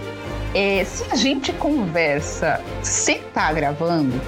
é, 0.54 0.84
se 0.84 1.04
a 1.12 1.16
gente 1.16 1.51
conversa 1.54 2.62
sem 2.84 3.16
estar 3.18 3.48
tá 3.48 3.54
gravando, 3.54 4.22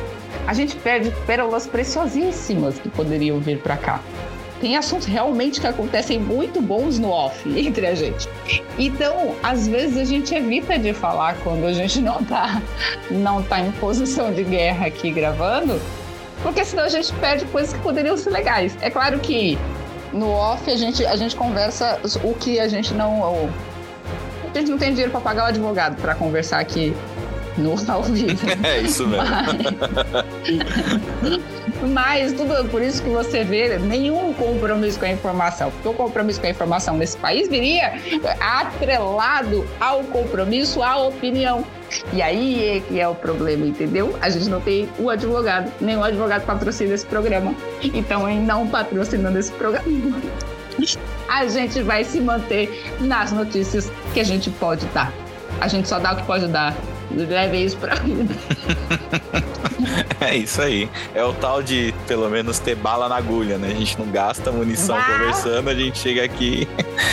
a 0.47 0.55
gente 0.55 0.75
perde 0.75 1.13
pérolas 1.27 1.67
preciosíssimas 1.67 2.79
que 2.79 2.89
poderiam 2.89 3.39
vir 3.39 3.59
para 3.59 3.77
cá. 3.77 4.01
Tem 4.59 4.75
assuntos 4.75 5.05
realmente 5.05 5.61
que 5.61 5.67
acontecem 5.67 6.17
muito 6.17 6.59
bons 6.63 6.97
no 6.97 7.09
off 7.11 7.47
entre 7.55 7.85
a 7.85 7.93
gente. 7.93 8.27
Então, 8.79 9.35
às 9.43 9.67
vezes 9.67 9.97
a 9.97 10.03
gente 10.03 10.33
evita 10.33 10.79
de 10.79 10.93
falar 10.93 11.37
quando 11.43 11.67
a 11.67 11.73
gente 11.73 12.01
não 12.01 12.21
está 12.21 12.59
não 13.11 13.43
tá 13.43 13.59
em 13.59 13.71
posição 13.73 14.33
de 14.33 14.43
guerra 14.43 14.87
aqui 14.87 15.11
gravando, 15.11 15.79
porque 16.43 16.63
senão 16.63 16.83
a 16.83 16.89
gente 16.89 17.11
perde 17.13 17.45
coisas 17.45 17.73
que 17.73 17.79
poderiam 17.79 18.17
ser 18.17 18.29
legais. 18.29 18.77
É 18.81 18.89
claro 18.89 19.17
que 19.19 19.57
no 20.11 20.29
off 20.29 20.69
a 20.69 20.75
gente, 20.75 21.05
a 21.05 21.15
gente 21.15 21.35
conversa 21.35 21.99
o 22.23 22.33
que 22.35 22.59
a 22.59 22.67
gente 22.67 22.93
não. 22.93 23.49
A 24.53 24.57
gente 24.59 24.69
não 24.69 24.77
tem 24.77 24.89
dinheiro 24.89 25.11
para 25.11 25.21
pagar 25.21 25.45
o 25.45 25.47
advogado 25.47 25.99
para 25.99 26.13
conversar 26.13 26.59
aqui 26.59 26.95
no 27.57 27.75
ao 27.91 28.03
vivo. 28.03 28.45
É 28.63 28.81
isso 28.81 29.07
mesmo. 29.07 29.25
Mas, 31.81 32.23
mas, 32.23 32.33
tudo 32.33 32.69
por 32.69 32.81
isso 32.81 33.03
que 33.03 33.09
você 33.09 33.43
vê 33.43 33.77
nenhum 33.77 34.33
compromisso 34.33 34.99
com 34.99 35.05
a 35.05 35.09
informação. 35.09 35.71
Porque 35.71 35.87
o 35.87 35.93
compromisso 35.93 36.39
com 36.39 36.47
a 36.47 36.49
informação 36.49 36.97
nesse 36.97 37.17
país 37.17 37.49
viria 37.49 37.93
atrelado 38.39 39.67
ao 39.79 40.03
compromisso 40.03 40.81
à 40.81 40.97
opinião. 40.97 41.65
E 42.11 42.21
aí 42.21 42.77
é 42.77 42.79
que 42.79 42.99
é 42.99 43.07
o 43.07 43.13
problema, 43.13 43.65
entendeu? 43.65 44.17
A 44.21 44.29
gente 44.29 44.49
não 44.49 44.61
tem 44.61 44.89
o 44.97 45.09
advogado, 45.09 45.71
nenhum 45.79 46.03
advogado 46.03 46.45
patrocina 46.45 46.93
esse 46.93 47.05
programa. 47.05 47.53
Então, 47.83 48.27
em 48.29 48.39
não 48.39 48.67
patrocinando 48.67 49.37
esse 49.37 49.51
programa, 49.51 50.21
a 51.27 51.47
gente 51.47 51.81
vai 51.83 52.03
se 52.03 52.19
manter 52.19 52.95
nas 52.99 53.31
notícias 53.31 53.91
que 54.13 54.19
a 54.19 54.23
gente 54.23 54.49
pode 54.51 54.85
dar. 54.87 55.11
A 55.61 55.67
gente 55.67 55.87
só 55.87 55.99
dá 55.99 56.13
o 56.13 56.15
que 56.15 56.23
pode 56.23 56.47
dar 56.47 56.75
leve 57.15 57.57
isso 57.57 57.77
pra 57.77 57.95
vida. 57.95 58.33
é 60.21 60.35
isso 60.35 60.61
aí. 60.61 60.89
É 61.13 61.23
o 61.23 61.33
tal 61.33 61.61
de, 61.61 61.93
pelo 62.07 62.29
menos, 62.29 62.59
ter 62.59 62.75
bala 62.75 63.07
na 63.07 63.15
agulha, 63.15 63.57
né? 63.57 63.69
A 63.69 63.75
gente 63.75 63.97
não 63.99 64.07
gasta 64.07 64.51
munição 64.51 64.95
bah. 64.95 65.05
conversando, 65.05 65.69
a 65.69 65.75
gente 65.75 65.97
chega 65.97 66.23
aqui. 66.23 66.67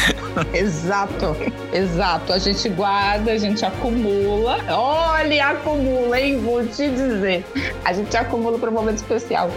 exato, 0.54 1.36
exato. 1.72 2.32
A 2.32 2.38
gente 2.38 2.68
guarda, 2.68 3.32
a 3.32 3.38
gente 3.38 3.64
acumula. 3.64 4.58
Olha, 4.68 5.48
acumula, 5.48 6.20
hein? 6.20 6.40
Vou 6.40 6.66
te 6.66 6.88
dizer. 6.88 7.44
A 7.84 7.92
gente 7.92 8.16
acumula 8.16 8.58
para 8.58 8.70
um 8.70 8.74
momento 8.74 8.98
especial. 8.98 9.50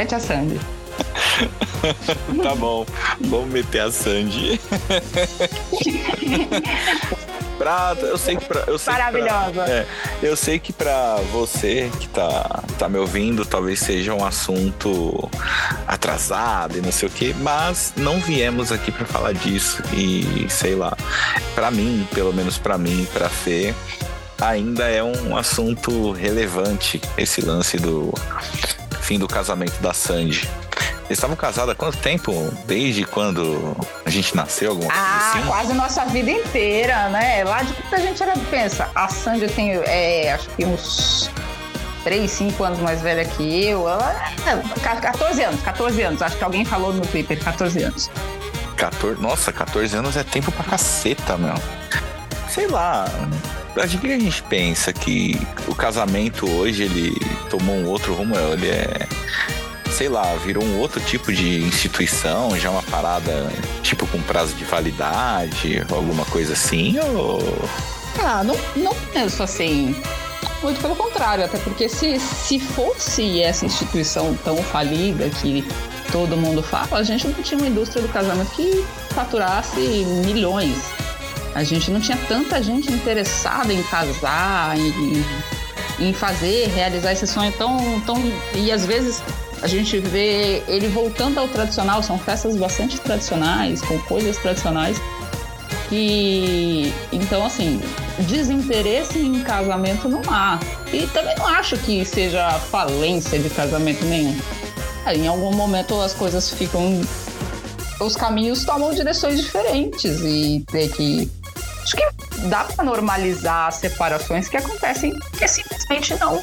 Mete 0.00 0.14
a 0.14 0.18
Sandy. 0.18 0.58
tá 2.42 2.54
bom, 2.54 2.86
vamos 3.20 3.50
meter 3.50 3.80
a 3.80 3.92
Sandy. 3.92 4.58
pra, 7.58 7.94
eu 8.00 8.16
sei 8.16 8.36
que 8.36 8.46
pra, 8.46 8.64
eu 8.66 8.78
sei 8.78 8.94
Maravilhosa. 8.94 9.52
Pra, 9.52 9.68
é, 9.68 9.86
eu 10.22 10.34
sei 10.36 10.58
que 10.58 10.72
para 10.72 11.16
você 11.30 11.90
que 12.00 12.08
tá, 12.08 12.64
tá 12.78 12.88
me 12.88 12.96
ouvindo, 12.96 13.44
talvez 13.44 13.80
seja 13.80 14.14
um 14.14 14.24
assunto 14.24 15.28
atrasado 15.86 16.78
e 16.78 16.80
não 16.80 16.92
sei 16.92 17.06
o 17.06 17.12
que, 17.12 17.34
mas 17.34 17.92
não 17.94 18.20
viemos 18.20 18.72
aqui 18.72 18.90
para 18.90 19.04
falar 19.04 19.34
disso 19.34 19.82
e 19.92 20.46
sei 20.48 20.74
lá. 20.74 20.96
Para 21.54 21.70
mim, 21.70 22.08
pelo 22.14 22.32
menos 22.32 22.56
para 22.56 22.78
mim, 22.78 23.06
para 23.12 23.28
Fê, 23.28 23.74
ainda 24.40 24.88
é 24.88 25.02
um 25.04 25.36
assunto 25.36 26.10
relevante 26.12 27.02
esse 27.18 27.42
lance 27.42 27.76
do 27.76 28.14
fim 29.10 29.18
do 29.18 29.26
casamento 29.26 29.76
da 29.82 29.92
Sandy. 29.92 30.48
Eles 31.06 31.18
estavam 31.18 31.34
casados 31.34 31.72
há 31.72 31.74
quanto 31.74 31.98
tempo? 31.98 32.32
Desde 32.64 33.04
quando 33.04 33.76
a 34.06 34.08
gente 34.08 34.36
nasceu? 34.36 34.70
Alguma 34.70 34.88
coisa 34.88 35.04
ah, 35.04 35.32
assim? 35.32 35.46
quase 35.48 35.74
nossa 35.74 36.04
vida 36.04 36.30
inteira, 36.30 37.08
né? 37.08 37.42
Lá 37.42 37.60
de 37.64 37.72
quando 37.72 37.94
a 37.94 37.98
gente 37.98 38.22
era, 38.22 38.34
pensa, 38.48 38.88
a 38.94 39.08
Sandy 39.08 39.48
tem, 39.48 39.72
é, 39.72 40.32
acho 40.32 40.48
que 40.50 40.64
uns 40.64 41.28
3, 42.04 42.30
5 42.30 42.62
anos 42.62 42.78
mais 42.78 43.02
velha 43.02 43.24
que 43.24 43.66
eu. 43.66 43.88
Ela, 43.88 44.14
14 45.02 45.42
anos, 45.42 45.60
14 45.60 46.02
anos. 46.02 46.22
Acho 46.22 46.36
que 46.36 46.44
alguém 46.44 46.64
falou 46.64 46.92
no 46.92 47.04
Twitter, 47.04 47.42
14 47.42 47.82
anos. 47.82 48.08
14, 48.76 49.20
nossa, 49.20 49.52
14 49.52 49.96
anos 49.96 50.16
é 50.16 50.22
tempo 50.22 50.52
pra 50.52 50.62
caceta, 50.62 51.36
meu. 51.36 51.54
Sei 52.48 52.68
lá. 52.68 53.06
A 53.76 53.86
gente, 53.86 54.06
a 54.06 54.18
gente 54.18 54.42
pensa 54.44 54.92
que 54.92 55.40
o 55.68 55.74
casamento 55.74 56.48
hoje 56.50 56.82
ele 56.82 57.14
tomou 57.48 57.74
um 57.76 57.86
outro 57.86 58.14
rumo, 58.14 58.36
ele 58.36 58.68
é 58.68 59.06
sei 59.90 60.08
lá, 60.08 60.34
virou 60.36 60.64
um 60.64 60.78
outro 60.78 61.00
tipo 61.00 61.32
de 61.32 61.60
instituição, 61.62 62.58
já 62.58 62.70
uma 62.70 62.82
parada 62.82 63.52
tipo 63.82 64.06
com 64.06 64.18
prazo 64.22 64.54
de 64.54 64.64
validade, 64.64 65.84
alguma 65.92 66.24
coisa 66.24 66.54
assim, 66.54 66.98
ou. 66.98 67.38
Ah, 68.18 68.42
não, 68.42 68.56
não 68.76 68.94
penso 69.12 69.42
assim. 69.42 69.94
Muito 70.62 70.80
pelo 70.80 70.94
contrário, 70.94 71.44
até 71.44 71.58
porque 71.58 71.88
se, 71.88 72.18
se 72.18 72.58
fosse 72.58 73.42
essa 73.42 73.64
instituição 73.64 74.34
tão 74.44 74.56
falida 74.62 75.28
que 75.28 75.66
todo 76.12 76.36
mundo 76.36 76.62
fala, 76.62 76.98
a 76.98 77.02
gente 77.02 77.26
não 77.26 77.42
tinha 77.42 77.58
uma 77.58 77.68
indústria 77.68 78.02
do 78.02 78.08
casamento 78.08 78.50
que 78.52 78.84
faturasse 79.14 79.80
milhões. 80.26 80.78
A 81.54 81.64
gente 81.64 81.90
não 81.90 82.00
tinha 82.00 82.18
tanta 82.28 82.62
gente 82.62 82.90
interessada 82.92 83.72
em 83.72 83.82
casar, 83.84 84.76
em, 84.78 85.24
em 85.98 86.12
fazer, 86.12 86.68
realizar 86.68 87.12
esse 87.12 87.26
sonho 87.26 87.52
tão, 87.52 88.00
tão. 88.02 88.16
E 88.54 88.70
às 88.70 88.86
vezes 88.86 89.22
a 89.62 89.66
gente 89.66 89.98
vê 89.98 90.62
ele 90.66 90.88
voltando 90.88 91.38
ao 91.38 91.48
tradicional, 91.48 92.02
são 92.02 92.18
festas 92.18 92.56
bastante 92.56 92.98
tradicionais, 93.00 93.82
com 93.82 93.98
coisas 94.02 94.36
tradicionais. 94.38 94.96
E 95.92 96.92
então, 97.12 97.44
assim, 97.44 97.80
desinteresse 98.20 99.18
em 99.18 99.42
casamento 99.42 100.08
não 100.08 100.22
há. 100.28 100.58
E 100.92 101.06
também 101.08 101.34
não 101.36 101.46
acho 101.46 101.76
que 101.78 102.04
seja 102.04 102.50
falência 102.70 103.38
de 103.38 103.50
casamento 103.50 104.04
nenhum. 104.04 104.36
Em 105.06 105.26
algum 105.26 105.54
momento 105.54 106.00
as 106.00 106.14
coisas 106.14 106.50
ficam. 106.50 107.00
Os 108.00 108.16
caminhos 108.16 108.64
tomam 108.64 108.94
direções 108.94 109.40
diferentes 109.40 110.20
e 110.22 110.64
ter 110.70 110.90
que. 110.90 111.30
Acho 111.82 111.96
que 111.96 112.48
dá 112.48 112.64
para 112.64 112.84
normalizar 112.84 113.68
as 113.68 113.76
separações 113.76 114.48
que 114.48 114.56
acontecem, 114.56 115.12
que 115.36 115.48
simplesmente 115.48 116.14
não. 116.18 116.40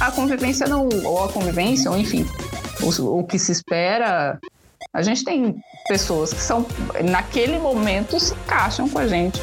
A 0.00 0.10
convivência 0.10 0.66
não. 0.66 0.88
Ou 1.04 1.24
a 1.24 1.28
convivência, 1.28 1.90
ou 1.90 1.96
enfim, 1.96 2.26
o, 2.80 3.18
o 3.18 3.24
que 3.24 3.38
se 3.38 3.52
espera. 3.52 4.38
A 4.92 5.02
gente 5.02 5.24
tem 5.24 5.56
pessoas 5.88 6.32
que 6.32 6.40
são, 6.40 6.66
naquele 7.04 7.58
momento, 7.58 8.18
se 8.18 8.34
encaixam 8.34 8.88
com 8.88 8.98
a 8.98 9.06
gente. 9.06 9.40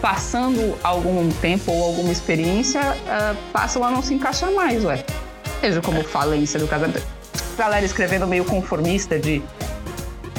Passando 0.00 0.78
algum 0.82 1.28
tempo 1.40 1.72
ou 1.72 1.84
alguma 1.84 2.12
experiência, 2.12 2.80
uh, 2.80 3.36
passam 3.52 3.82
a 3.82 3.90
não 3.90 4.02
se 4.02 4.14
encaixar 4.14 4.50
mais, 4.52 4.84
ué. 4.84 5.04
Veja 5.60 5.80
como 5.80 6.02
falência 6.04 6.60
do 6.60 6.68
casamento. 6.68 7.06
Galera 7.56 7.84
escrevendo 7.84 8.26
meio 8.26 8.44
conformista 8.44 9.18
de 9.18 9.42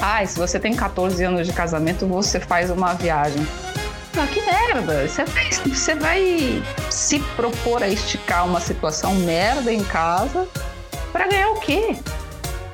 ai, 0.00 0.24
ah, 0.24 0.26
se 0.26 0.38
você 0.38 0.60
tem 0.60 0.74
14 0.74 1.22
anos 1.24 1.46
de 1.46 1.52
casamento, 1.52 2.06
você 2.06 2.38
faz 2.38 2.70
uma 2.70 2.94
viagem. 2.94 3.46
Que 4.26 4.40
merda! 4.42 5.06
Você 5.06 5.24
vai, 5.24 5.50
você 5.50 5.94
vai 5.94 6.62
se 6.90 7.20
propor 7.36 7.82
a 7.82 7.88
esticar 7.88 8.44
uma 8.46 8.60
situação 8.60 9.14
merda 9.14 9.72
em 9.72 9.84
casa 9.84 10.48
para 11.12 11.28
ganhar 11.28 11.50
o 11.50 11.60
quê? 11.60 11.96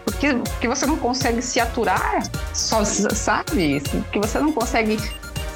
Porque, 0.05 0.35
porque 0.35 0.69
você 0.69 0.87
não 0.87 0.97
consegue 0.97 1.43
se 1.43 1.61
aturar, 1.61 2.23
só, 2.55 2.85
sabe? 2.85 3.83
Que 4.13 4.19
você 4.19 4.39
não 4.39 4.53
consegue 4.53 4.99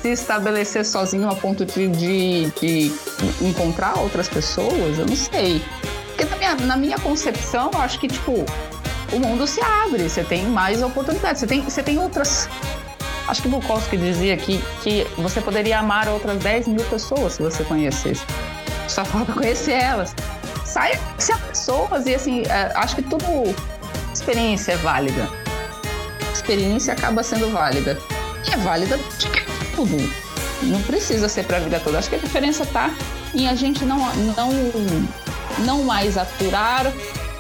se 0.03 0.11
estabelecer 0.11 0.85
sozinho 0.85 1.29
a 1.29 1.35
ponto 1.35 1.65
de, 1.65 1.89
de, 1.89 2.51
de 2.51 2.93
encontrar 3.41 3.99
outras 3.99 4.29
pessoas, 4.29 4.99
eu 4.99 5.07
não 5.07 5.17
sei. 5.17 5.63
Porque 6.09 6.25
na 6.25 6.37
minha, 6.37 6.55
na 6.55 6.77
minha 6.77 6.99
concepção, 6.99 7.71
eu 7.73 7.81
acho 7.81 7.99
que, 7.99 8.09
tipo, 8.09 8.45
o 9.13 9.19
mundo 9.19 9.47
se 9.47 9.61
abre, 9.61 10.09
você 10.09 10.23
tem 10.25 10.45
mais 10.47 10.83
oportunidades, 10.83 11.41
você 11.41 11.47
tem, 11.47 11.61
você 11.63 11.83
tem 11.83 11.99
outras. 11.99 12.49
Acho 13.29 13.43
que 13.43 13.49
Bukowski 13.49 13.97
dizia 13.97 14.37
que, 14.37 14.59
que 14.83 15.07
você 15.19 15.41
poderia 15.41 15.79
amar 15.79 16.09
outras 16.09 16.39
10 16.39 16.69
mil 16.69 16.85
pessoas 16.87 17.35
se 17.35 17.43
você 17.43 17.63
conhecesse. 17.63 18.25
Só 18.89 19.05
falta 19.05 19.33
conhecer 19.33 19.73
elas 19.73 20.15
saia 20.69 21.01
se 21.19 21.35
pessoas 21.35 22.07
e 22.07 22.15
assim, 22.15 22.43
é, 22.43 22.71
acho 22.75 22.95
que 22.95 23.03
tudo 23.03 23.25
experiência 24.13 24.73
é 24.73 24.77
válida. 24.77 25.29
Experiência 26.33 26.93
acaba 26.93 27.23
sendo 27.23 27.51
válida. 27.51 27.99
E 28.47 28.53
é 28.53 28.57
válida 28.59 28.99
de 29.19 29.29
tudo. 29.75 29.97
Não 30.63 30.83
precisa 30.83 31.29
ser 31.29 31.45
para 31.45 31.57
a 31.57 31.61
vida 31.61 31.81
toda. 31.81 31.99
Acho 31.99 32.09
que 32.09 32.17
a 32.17 32.19
diferença 32.19 32.63
está 32.63 32.91
em 33.35 33.49
a 33.49 33.55
gente 33.55 33.85
não, 33.85 33.99
não, 34.17 34.51
não 35.65 35.83
mais 35.85 36.17
aturar 36.17 36.93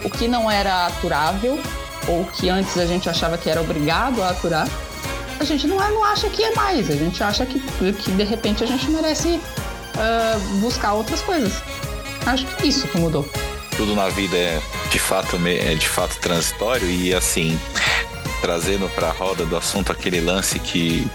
o 0.05 0.11
que 0.11 0.27
não 0.27 0.51
era 0.51 0.87
aturável 0.87 1.59
ou 2.09 2.25
que 2.25 2.49
antes 2.49 2.77
a 2.79 2.87
gente 2.87 3.09
achava 3.09 3.37
que 3.37 3.51
era 3.51 3.61
obrigado 3.61 4.23
a 4.23 4.31
aturar. 4.31 4.69
A 5.41 5.45
gente 5.45 5.67
não, 5.67 5.77
não 5.77 6.05
acha 6.05 6.29
que 6.29 6.43
é 6.43 6.55
mais. 6.55 6.91
A 6.91 6.97
gente 6.97 7.23
acha 7.23 7.47
que, 7.47 7.61
que 7.61 8.11
de 8.11 8.25
repente 8.25 8.65
a 8.65 8.67
gente 8.67 8.91
merece 8.91 9.41
uh, 9.99 10.59
buscar 10.61 10.95
outras 10.95 11.21
coisas. 11.23 11.63
Acho 12.27 12.45
que 12.47 12.63
é 12.63 12.67
isso 12.67 12.87
que 12.89 12.99
mudou. 12.99 13.29
Tudo 13.77 13.95
na 13.95 14.09
vida 14.09 14.37
é 14.37 14.61
de 14.91 14.99
fato, 14.99 15.37
é 15.47 15.75
de 15.75 15.89
fato 15.89 16.19
transitório 16.19 16.89
e 16.91 17.15
assim, 17.15 17.59
trazendo 18.41 18.89
para 18.95 19.09
a 19.09 19.13
roda 19.13 19.47
do 19.47 19.57
assunto 19.57 19.93
aquele 19.93 20.21
lance 20.21 20.59
que 20.59 21.07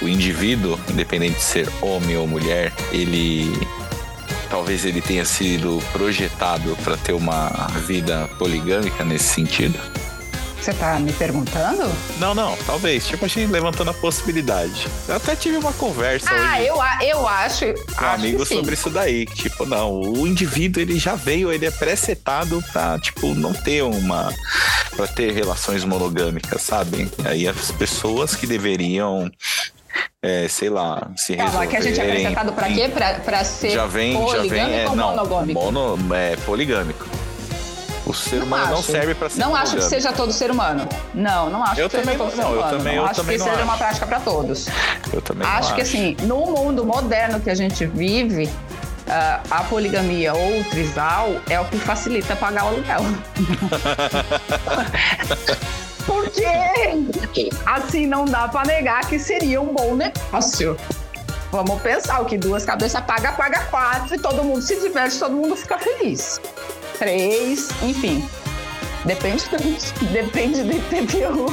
o 0.00 0.08
indivíduo, 0.08 0.78
independente 0.88 1.36
de 1.36 1.42
ser 1.42 1.68
homem 1.82 2.16
ou 2.16 2.26
mulher, 2.26 2.72
ele 2.92 3.52
talvez 4.48 4.84
ele 4.84 5.00
tenha 5.00 5.24
sido 5.24 5.80
projetado 5.92 6.76
para 6.82 6.96
ter 6.96 7.12
uma 7.12 7.48
vida 7.86 8.28
poligâmica 8.38 9.04
nesse 9.04 9.34
sentido. 9.34 9.78
Você 10.60 10.74
tá 10.74 10.98
me 10.98 11.10
perguntando? 11.12 11.90
Não, 12.18 12.34
não, 12.34 12.54
talvez. 12.66 13.06
Tipo, 13.06 13.24
a 13.24 13.28
gente 13.28 13.50
levantando 13.50 13.90
a 13.90 13.94
possibilidade. 13.94 14.86
Eu 15.08 15.16
até 15.16 15.34
tive 15.34 15.56
uma 15.56 15.72
conversa 15.72 16.28
ah, 16.30 16.58
hoje. 16.58 16.66
eu, 16.66 16.76
eu 17.08 17.26
acho. 17.26 17.64
Com 17.96 18.04
um 18.04 18.08
amigo 18.08 18.44
sobre 18.44 18.74
isso 18.74 18.90
daí. 18.90 19.24
Tipo, 19.24 19.64
não, 19.64 19.98
o 19.98 20.26
indivíduo 20.26 20.82
ele 20.82 20.98
já 20.98 21.14
veio, 21.14 21.50
ele 21.50 21.64
é 21.64 21.70
pré-setado 21.70 22.62
pra, 22.72 22.98
tipo, 22.98 23.34
não 23.34 23.54
ter 23.54 23.82
uma. 23.82 24.34
pra 24.94 25.06
ter 25.06 25.32
relações 25.32 25.82
monogâmicas, 25.82 26.60
sabe? 26.60 27.10
Aí 27.24 27.48
as 27.48 27.70
pessoas 27.70 28.34
que 28.34 28.46
deveriam 28.46 29.30
é, 30.22 30.46
sei 30.46 30.68
lá, 30.68 31.10
se 31.16 31.34
Calma, 31.36 31.60
resolverem... 31.60 31.70
que 31.70 31.76
a 31.76 31.80
gente 31.80 32.00
é 32.00 32.10
apresentado 32.10 32.52
pra 32.52 32.68
quê? 32.68 32.90
Pra, 32.92 33.14
pra 33.14 33.44
ser 33.44 33.70
já 33.70 33.86
vem, 33.86 34.12
poligâmico 34.12 34.54
já 34.54 34.66
vem, 34.66 34.80
é, 34.80 34.88
ou 34.88 34.94
não, 34.94 35.10
monogâmico? 35.10 35.72
Mono, 35.72 36.14
é, 36.14 36.36
poligâmico. 36.36 37.19
O 38.10 38.14
ser 38.14 38.40
não 38.40 38.46
humano 38.46 38.64
acho. 38.64 38.72
não 38.72 38.82
serve 38.82 39.14
para 39.14 39.30
ser 39.30 39.38
Não 39.38 39.54
acho 39.54 39.76
que 39.76 39.82
seja 39.82 40.12
todo 40.12 40.32
ser 40.32 40.50
humano. 40.50 40.88
Não, 41.14 41.48
não 41.48 41.62
acho 41.62 41.80
eu 41.80 41.88
que 41.88 41.96
seja 41.96 42.16
todo 42.16 42.24
não, 42.24 42.30
ser 42.30 42.42
humano. 42.42 42.56
Eu 42.56 42.78
também, 42.78 42.96
não 42.96 43.02
eu 43.02 43.08
acho 43.08 43.20
também 43.20 43.38
que 43.38 43.44
seja 43.44 43.54
acho. 43.54 43.64
uma 43.64 43.76
prática 43.76 44.06
para 44.06 44.20
todos. 44.20 44.66
Eu 45.12 45.22
também 45.22 45.46
acho, 45.46 45.58
acho 45.58 45.74
que 45.76 45.80
assim, 45.80 46.16
no 46.22 46.46
mundo 46.46 46.84
moderno 46.84 47.40
que 47.40 47.50
a 47.50 47.54
gente 47.54 47.86
vive, 47.86 48.46
uh, 48.46 48.50
a 49.48 49.62
poligamia 49.64 50.34
ou 50.34 50.60
o 50.60 50.64
trisal 50.64 51.28
é 51.48 51.60
o 51.60 51.64
que 51.66 51.78
facilita 51.78 52.34
pagar 52.34 52.64
o 52.64 52.68
aluguel. 52.68 53.00
Porque 56.04 57.50
assim 57.64 58.06
não 58.06 58.24
dá 58.24 58.48
para 58.48 58.66
negar 58.66 59.06
que 59.06 59.18
seria 59.18 59.60
um 59.60 59.72
bom 59.72 59.94
negócio. 59.94 60.76
Vamos 61.52 61.82
pensar, 61.82 62.20
o 62.20 62.26
que 62.26 62.38
duas 62.38 62.64
cabeças 62.64 63.02
paga, 63.04 63.32
paga 63.32 63.64
quatro, 63.64 64.14
e 64.14 64.18
todo 64.18 64.44
mundo 64.44 64.62
se 64.62 64.80
diverte, 64.80 65.18
todo 65.18 65.34
mundo 65.34 65.56
fica 65.56 65.78
feliz. 65.78 66.40
Três, 67.00 67.70
enfim. 67.82 68.22
Depende 69.06 69.42
do, 69.48 69.56
depende 70.12 70.62
do 70.62 70.70
IPTU. 70.70 71.46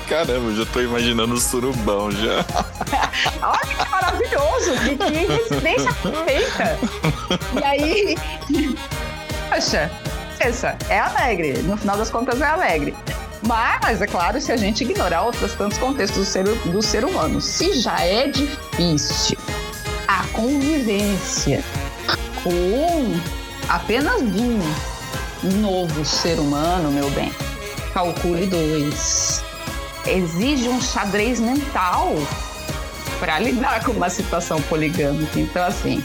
Caramba, 0.08 0.54
já 0.54 0.64
tô 0.72 0.80
imaginando 0.80 1.34
o 1.34 1.38
surubão 1.38 2.10
já. 2.10 2.42
Olha 3.42 3.66
que 3.66 3.90
maravilhoso, 3.90 4.72
que, 4.80 4.96
que 4.96 5.26
residência 5.26 5.92
perfeita. 5.92 6.78
E 7.60 7.62
aí, 7.62 8.16
poxa, 9.50 9.90
essa 10.40 10.74
é 10.88 10.98
alegre. 10.98 11.58
No 11.64 11.76
final 11.76 11.98
das 11.98 12.08
contas 12.08 12.40
é 12.40 12.46
alegre. 12.46 12.94
Mas, 13.42 14.00
é 14.00 14.06
claro, 14.06 14.40
se 14.40 14.50
a 14.52 14.56
gente 14.56 14.84
ignorar 14.84 15.24
outros 15.24 15.52
tantos 15.52 15.76
contextos 15.76 16.18
do 16.18 16.24
ser, 16.24 16.44
do 16.44 16.80
ser 16.80 17.04
humano, 17.04 17.42
se 17.42 17.74
já 17.74 18.00
é 18.00 18.28
difícil 18.28 19.36
a 20.08 20.26
convivência 20.28 21.62
com 22.42 23.20
apenas 23.68 24.22
um 25.44 25.60
novo 25.60 26.04
ser 26.04 26.38
humano, 26.38 26.90
meu 26.90 27.10
bem, 27.10 27.32
calcule 27.92 28.46
dois. 28.46 29.42
Exige 30.06 30.68
um 30.68 30.80
xadrez 30.80 31.38
mental 31.40 32.14
para 33.18 33.38
lidar 33.38 33.84
com 33.84 33.92
uma 33.92 34.10
situação 34.10 34.60
poligâmica. 34.62 35.38
Então, 35.38 35.64
assim, 35.64 36.04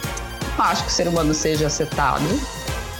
não 0.57 0.65
acho 0.65 0.83
que 0.83 0.89
o 0.89 0.93
ser 0.93 1.07
humano 1.07 1.33
seja 1.33 1.69
setado 1.69 2.25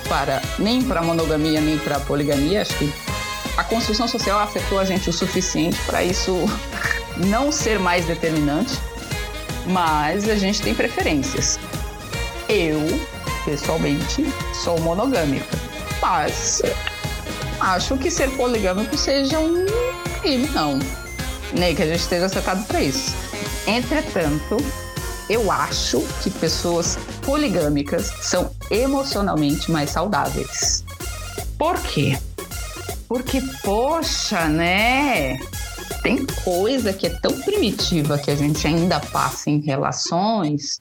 para 0.08 0.42
nem 0.58 0.82
para 0.82 1.02
monogamia 1.02 1.62
nem 1.62 1.78
para 1.78 2.00
poligamia. 2.00 2.62
Acho 2.62 2.74
que 2.78 2.92
a 3.58 3.64
construção 3.64 4.08
social 4.08 4.40
afetou 4.40 4.80
a 4.80 4.86
gente 4.86 5.10
o 5.10 5.14
suficiente 5.14 5.78
para 5.86 6.04
isso 6.04 6.34
não 7.28 7.52
ser 7.52 7.80
mais 7.80 8.06
determinante. 8.06 8.78
Mas 9.68 10.30
a 10.30 10.36
gente 10.36 10.62
tem 10.62 10.74
preferências. 10.74 11.60
Eu 12.48 12.80
pessoalmente, 13.48 14.26
sou 14.54 14.78
monogâmica. 14.82 15.58
Mas 16.02 16.62
acho 17.62 17.98
que 17.98 18.12
ser 18.12 18.30
poligâmico 18.36 18.98
seja 18.98 19.40
um 19.40 19.66
crime, 20.20 20.50
não. 20.50 20.78
Nem 21.54 21.74
que 21.74 21.82
a 21.82 21.86
gente 21.86 22.02
esteja 22.02 22.26
acertado 22.26 22.66
para 22.66 22.82
isso. 22.82 23.16
Entretanto, 23.66 24.58
eu 25.30 25.50
acho 25.50 26.02
que 26.22 26.30
pessoas 26.30 27.00
poligâmicas 27.22 28.12
são 28.22 28.52
emocionalmente 28.70 29.72
mais 29.72 29.92
saudáveis. 29.92 30.84
Por 31.58 31.80
quê? 31.80 32.20
Porque, 33.08 33.42
poxa, 33.64 34.50
né? 34.50 35.40
Tem 36.04 36.26
coisa 36.44 36.92
que 36.92 37.08
é 37.08 37.10
tão 37.10 37.32
primitiva 37.42 38.18
que 38.18 38.30
a 38.30 38.36
gente 38.36 38.68
ainda 38.68 39.00
passa 39.00 39.50
em 39.50 39.62
relações. 39.62 40.78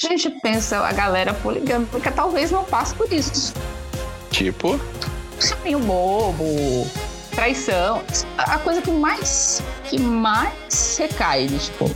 A 0.00 0.06
gente 0.10 0.30
pensa, 0.30 0.78
a 0.86 0.92
galera 0.92 1.34
poligâmica 1.34 2.12
talvez 2.12 2.52
não 2.52 2.62
passe 2.62 2.94
por 2.94 3.12
isso. 3.12 3.52
Tipo? 4.30 4.78
Chaminho 5.40 5.80
bobo, 5.80 6.86
traição. 7.34 8.00
A 8.36 8.58
coisa 8.58 8.80
que 8.80 8.92
mais, 8.92 9.60
que 9.90 9.98
mais 9.98 10.96
recai, 10.98 11.48
tipo, 11.48 11.90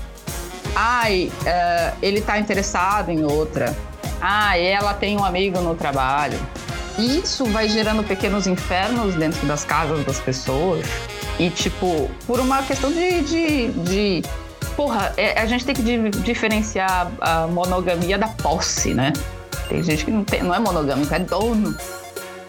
ai, 0.75 1.31
uh, 1.43 1.97
ele 2.03 2.21
tá 2.21 2.41
interessado 2.41 3.11
em 3.11 3.23
outra. 3.23 3.73
Ah, 4.21 4.59
ela 4.59 4.95
tem 4.95 5.17
um 5.17 5.25
amigo 5.25 5.61
no 5.61 5.77
trabalho. 5.77 6.41
Isso 6.99 7.45
vai 7.45 7.69
gerando 7.69 8.03
pequenos 8.03 8.49
infernos 8.49 9.15
dentro 9.15 9.47
das 9.47 9.65
casas 9.65 10.05
das 10.05 10.19
pessoas. 10.19 10.85
E, 11.39 11.51
tipo, 11.51 12.11
por 12.27 12.41
uma 12.41 12.65
questão 12.65 12.91
de. 12.91 13.21
de, 13.21 13.69
de 13.69 14.23
porra, 14.77 15.13
é, 15.17 15.41
a 15.41 15.47
gente 15.47 15.65
tem 15.65 15.75
que 15.75 16.11
diferenciar 16.21 17.11
a 17.21 17.47
monogamia 17.47 18.19
da 18.19 18.29
posse, 18.29 18.95
né? 18.95 19.13
Tem 19.69 19.83
gente 19.83 20.05
que 20.05 20.11
não, 20.11 20.25
tem, 20.25 20.43
não 20.43 20.55
é 20.55 20.59
monogâmico, 20.59 21.15
é 21.15 21.19
dono 21.19 21.77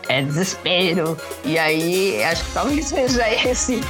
é 0.07 0.21
desespero. 0.21 1.17
E 1.43 1.57
aí, 1.57 2.23
acho 2.23 2.43
que 2.43 2.51
talvez 2.51 2.86
seja 2.86 3.29
esse, 3.47 3.81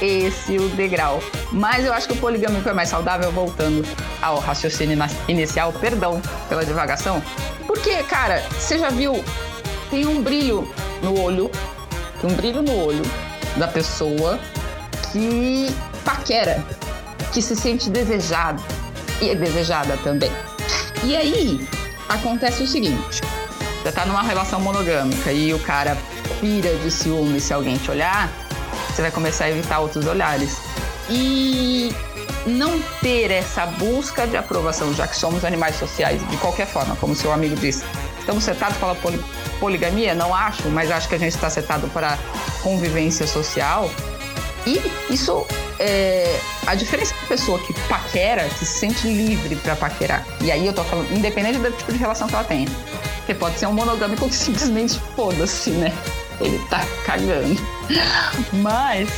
esse 0.00 0.56
o 0.56 0.68
degrau. 0.70 1.20
Mas 1.52 1.84
eu 1.84 1.92
acho 1.92 2.06
que 2.08 2.14
o 2.14 2.16
poligâmico 2.16 2.68
é 2.68 2.72
mais 2.72 2.88
saudável, 2.88 3.30
voltando 3.30 3.84
ao 4.22 4.38
raciocínio 4.38 4.98
inicial, 5.28 5.72
perdão 5.72 6.20
pela 6.48 6.64
divagação. 6.64 7.22
Porque, 7.66 8.02
cara, 8.04 8.42
você 8.50 8.78
já 8.78 8.90
viu, 8.90 9.24
tem 9.90 10.06
um 10.06 10.22
brilho 10.22 10.68
no 11.02 11.20
olho, 11.20 11.50
tem 12.20 12.30
um 12.30 12.34
brilho 12.34 12.62
no 12.62 12.84
olho 12.84 13.02
da 13.56 13.66
pessoa 13.66 14.38
que 15.12 15.74
paquera, 16.04 16.62
que 17.32 17.42
se 17.42 17.56
sente 17.56 17.90
desejado 17.90 18.62
e 19.20 19.30
é 19.30 19.34
desejada 19.34 19.96
também. 19.98 20.30
E 21.04 21.16
aí, 21.16 21.68
acontece 22.08 22.62
o 22.62 22.66
seguinte: 22.66 23.20
você 23.82 23.92
tá 23.92 24.04
numa 24.04 24.22
relação 24.22 24.60
monogâmica 24.60 25.32
e 25.32 25.52
o 25.54 25.58
cara 25.58 25.96
pira 26.40 26.74
de 26.76 26.90
ciúme 26.90 27.40
se 27.40 27.52
alguém 27.52 27.76
te 27.76 27.90
olhar, 27.90 28.30
você 28.90 29.02
vai 29.02 29.10
começar 29.10 29.44
a 29.44 29.50
evitar 29.50 29.78
outros 29.78 30.06
olhares. 30.06 30.56
E 31.08 31.94
não 32.46 32.80
ter 33.00 33.30
essa 33.30 33.66
busca 33.66 34.26
de 34.26 34.36
aprovação, 34.36 34.92
já 34.94 35.06
que 35.06 35.16
somos 35.16 35.44
animais 35.44 35.76
sociais, 35.76 36.20
de 36.28 36.36
qualquer 36.38 36.66
forma, 36.66 36.96
como 36.96 37.14
seu 37.14 37.32
amigo 37.32 37.56
disse. 37.56 37.84
Estamos 38.18 38.42
setados 38.42 38.76
pela 38.78 38.96
poligamia? 39.60 40.14
Não 40.14 40.34
acho, 40.34 40.68
mas 40.68 40.90
acho 40.90 41.08
que 41.08 41.14
a 41.14 41.18
gente 41.18 41.34
está 41.34 41.48
setado 41.48 41.88
para 41.88 42.18
convivência 42.62 43.26
social. 43.26 43.88
E 44.66 44.80
isso 45.10 45.46
é, 45.78 46.38
a 46.66 46.74
diferença 46.74 47.14
da 47.22 47.28
pessoa 47.28 47.58
que 47.58 47.72
paquera, 47.88 48.48
que 48.48 48.64
se 48.64 48.78
sente 48.78 49.06
livre 49.06 49.56
para 49.56 49.76
paquerar. 49.76 50.26
E 50.40 50.50
aí 50.50 50.66
eu 50.66 50.72
tô 50.72 50.84
falando, 50.84 51.10
independente 51.12 51.58
do 51.58 51.70
tipo 51.72 51.92
de 51.92 51.98
relação 51.98 52.26
que 52.28 52.34
ela 52.34 52.44
tenha. 52.44 52.68
Porque 53.18 53.34
pode 53.34 53.58
ser 53.58 53.66
um 53.66 53.72
monogâmico 53.72 54.28
que 54.28 54.34
simplesmente 54.34 55.00
foda-se, 55.14 55.70
né? 55.70 55.92
Ele 56.40 56.58
tá 56.68 56.84
cagando. 57.04 57.56
Mas 58.52 59.08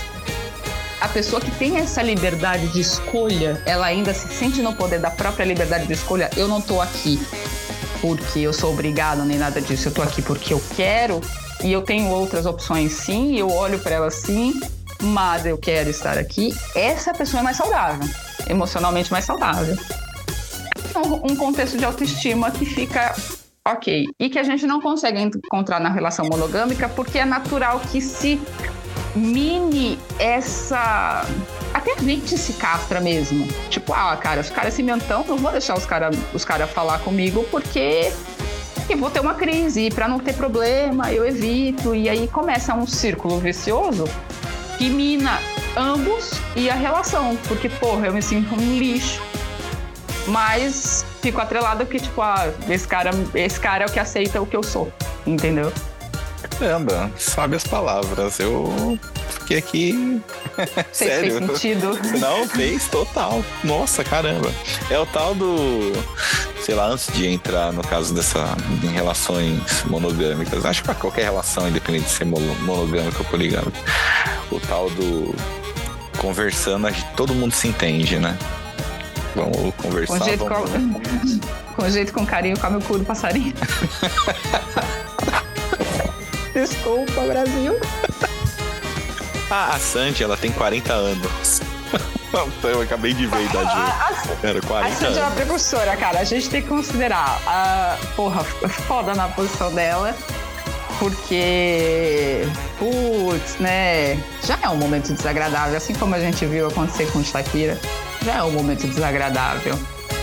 a 1.01 1.09
pessoa 1.09 1.41
que 1.41 1.51
tem 1.53 1.77
essa 1.79 2.03
liberdade 2.03 2.69
de 2.69 2.81
escolha, 2.81 3.63
ela 3.67 3.87
ainda 3.87 4.13
se 4.13 4.29
sente 4.29 4.61
no 4.61 4.73
poder 4.73 4.99
da 4.99 5.11
própria 5.11 5.45
liberdade 5.45 5.87
de 5.87 5.93
escolha. 5.93 6.31
Eu 6.37 6.49
não 6.49 6.61
tô 6.61 6.81
aqui 6.81 7.21
porque 8.01 8.41
eu 8.41 8.53
sou 8.53 8.73
obrigado 8.73 9.25
nem 9.25 9.39
nada 9.39 9.61
disso. 9.61 9.89
Eu 9.89 9.93
tô 9.93 10.03
aqui 10.03 10.23
porque 10.23 10.53
eu 10.53 10.63
quero 10.77 11.21
e 11.63 11.73
eu 11.73 11.83
tenho 11.83 12.09
outras 12.09 12.47
opções 12.47 12.93
sim, 12.93 13.37
eu 13.37 13.51
olho 13.51 13.79
para 13.79 13.97
elas 13.97 14.15
sim, 14.15 14.59
mas 15.03 15.47
eu 15.47 15.59
quero 15.59 15.91
estar 15.91 16.19
aqui. 16.19 16.55
Essa 16.75 17.13
pessoa 17.13 17.41
é 17.41 17.45
mais 17.45 17.57
saudável, 17.57 18.09
emocionalmente 18.49 19.11
mais 19.11 19.25
saudável. 19.25 19.77
Um 21.23 21.37
contexto 21.37 21.79
de 21.79 21.85
autoestima 21.85 22.51
que 22.51 22.65
fica 22.65 23.15
Ok. 23.73 24.07
E 24.19 24.31
que 24.31 24.39
a 24.39 24.43
gente 24.43 24.67
não 24.67 24.81
consegue 24.81 25.21
encontrar 25.21 25.79
na 25.79 25.91
relação 25.91 26.27
monogâmica 26.27 26.89
porque 26.89 27.19
é 27.19 27.25
natural 27.27 27.81
que 27.81 28.01
se 28.01 28.41
mine 29.15 29.99
essa. 30.19 31.27
Até 31.75 31.93
a 31.93 31.99
gente 31.99 32.39
se 32.39 32.55
castra 32.55 32.99
mesmo. 32.99 33.47
Tipo, 33.69 33.93
ah, 33.93 34.17
cara, 34.17 34.41
os 34.41 34.49
caras 34.49 34.73
se 34.73 34.83
mentão, 34.83 35.23
não 35.29 35.37
vou 35.37 35.53
deixar 35.53 35.77
os 35.77 35.85
caras 35.85 36.17
os 36.33 36.47
cara 36.47 36.67
falar 36.67 37.01
comigo 37.01 37.45
porque 37.51 38.11
eu 38.89 38.97
vou 38.97 39.11
ter 39.11 39.21
uma 39.21 39.35
crise. 39.35 39.91
Para 39.91 40.09
não 40.09 40.19
ter 40.19 40.33
problema, 40.33 41.13
eu 41.13 41.27
evito. 41.27 41.95
E 41.95 42.09
aí 42.09 42.27
começa 42.27 42.75
um 42.75 42.87
círculo 42.87 43.39
vicioso 43.39 44.05
que 44.79 44.89
mina 44.89 45.41
ambos 45.77 46.33
e 46.57 46.71
a 46.71 46.75
relação. 46.75 47.37
Porque, 47.49 47.69
porra, 47.69 48.07
eu 48.07 48.15
me 48.15 48.23
sinto 48.23 48.55
um 48.55 48.79
lixo 48.79 49.21
mas 50.29 51.05
fico 51.21 51.41
atrelada 51.41 51.85
que, 51.85 51.99
tipo, 51.99 52.21
ah, 52.21 52.53
esse 52.69 52.87
cara, 52.87 53.11
esse 53.35 53.59
cara 53.59 53.85
é 53.85 53.87
o 53.87 53.91
que 53.91 53.99
aceita 53.99 54.41
o 54.41 54.47
que 54.47 54.57
eu 54.57 54.63
sou, 54.63 54.93
entendeu? 55.27 55.73
Caramba, 56.59 57.11
sabe 57.17 57.57
as 57.57 57.65
palavras. 57.65 58.39
Eu 58.39 58.99
aqui. 59.57 60.21
Sério. 60.93 61.39
Fez 61.39 61.51
sentido. 61.51 61.99
Não, 62.19 62.49
fez 62.49 62.89
total. 62.89 63.45
Nossa, 63.65 64.05
caramba. 64.05 64.53
É 64.91 64.99
o 64.99 65.07
tal 65.07 65.35
do. 65.35 65.93
Sei 66.63 66.75
lá, 66.75 66.87
antes 66.89 67.13
de 67.13 67.27
entrar 67.27 67.73
no 67.73 67.83
caso 67.83 68.13
dessa. 68.15 68.57
em 68.83 68.89
relações 68.89 69.85
monogâmicas. 69.85 70.65
Acho 70.65 70.83
que 70.83 70.87
pra 70.87 70.95
qualquer 70.95 71.25
relação, 71.25 71.69
independente 71.69 72.05
de 72.05 72.11
ser 72.11 72.25
monogâmica 72.25 73.19
ou 73.19 73.25
poligâmica. 73.25 73.79
O 74.51 74.61
tal 74.61 74.91
do. 74.91 75.35
Conversando, 76.19 76.89
todo 77.17 77.33
mundo 77.33 77.53
se 77.53 77.69
entende, 77.69 78.19
né? 78.19 78.37
Vamos 79.37 79.75
conversar. 79.77 80.19
Com 80.19 80.25
jeito, 80.25 80.45
vamos... 80.45 80.71
com, 80.71 81.75
com 81.83 81.91
jeito 81.91 82.13
com 82.13 82.27
carinho, 82.27 82.59
come 82.59 82.79
o 82.79 82.81
cu 82.81 82.99
do 82.99 83.05
passarinho. 83.05 83.55
Desculpa, 86.53 87.21
Brasil. 87.21 87.79
Ah, 89.51 89.75
a 89.75 89.79
Sandy, 89.79 90.23
ela 90.23 90.37
tem 90.37 90.53
40 90.53 90.93
anos. 90.93 91.61
Eu 92.63 92.83
acabei 92.83 93.15
de 93.15 93.27
ver 93.27 93.37
a 93.37 93.43
idade. 93.43 93.93
Era 94.43 94.61
40 94.61 94.87
a 94.87 94.97
Sandy 94.97 95.19
é 95.19 95.23
uma 95.23 95.31
precursora, 95.31 95.97
cara. 95.97 96.21
A 96.21 96.25
gente 96.25 96.51
tem 96.51 96.61
que 96.61 96.69
considerar. 96.69 97.41
A, 97.47 97.97
porra, 98.15 98.45
foda 98.45 99.15
na 99.15 99.29
posição 99.29 99.75
dela. 99.75 100.15
Porque, 100.99 102.43
putz, 102.79 103.57
né? 103.59 104.17
Já 104.45 104.59
é 104.61 104.69
um 104.69 104.77
momento 104.77 105.13
desagradável, 105.13 105.77
assim 105.77 105.95
como 105.95 106.15
a 106.15 106.21
gente 106.21 106.45
viu 106.45 106.67
acontecer 106.67 107.11
com 107.13 107.23
Shakira 107.23 107.79
já 108.25 108.37
é 108.37 108.43
um 108.43 108.51
momento 108.51 108.87
desagradável. 108.87 109.79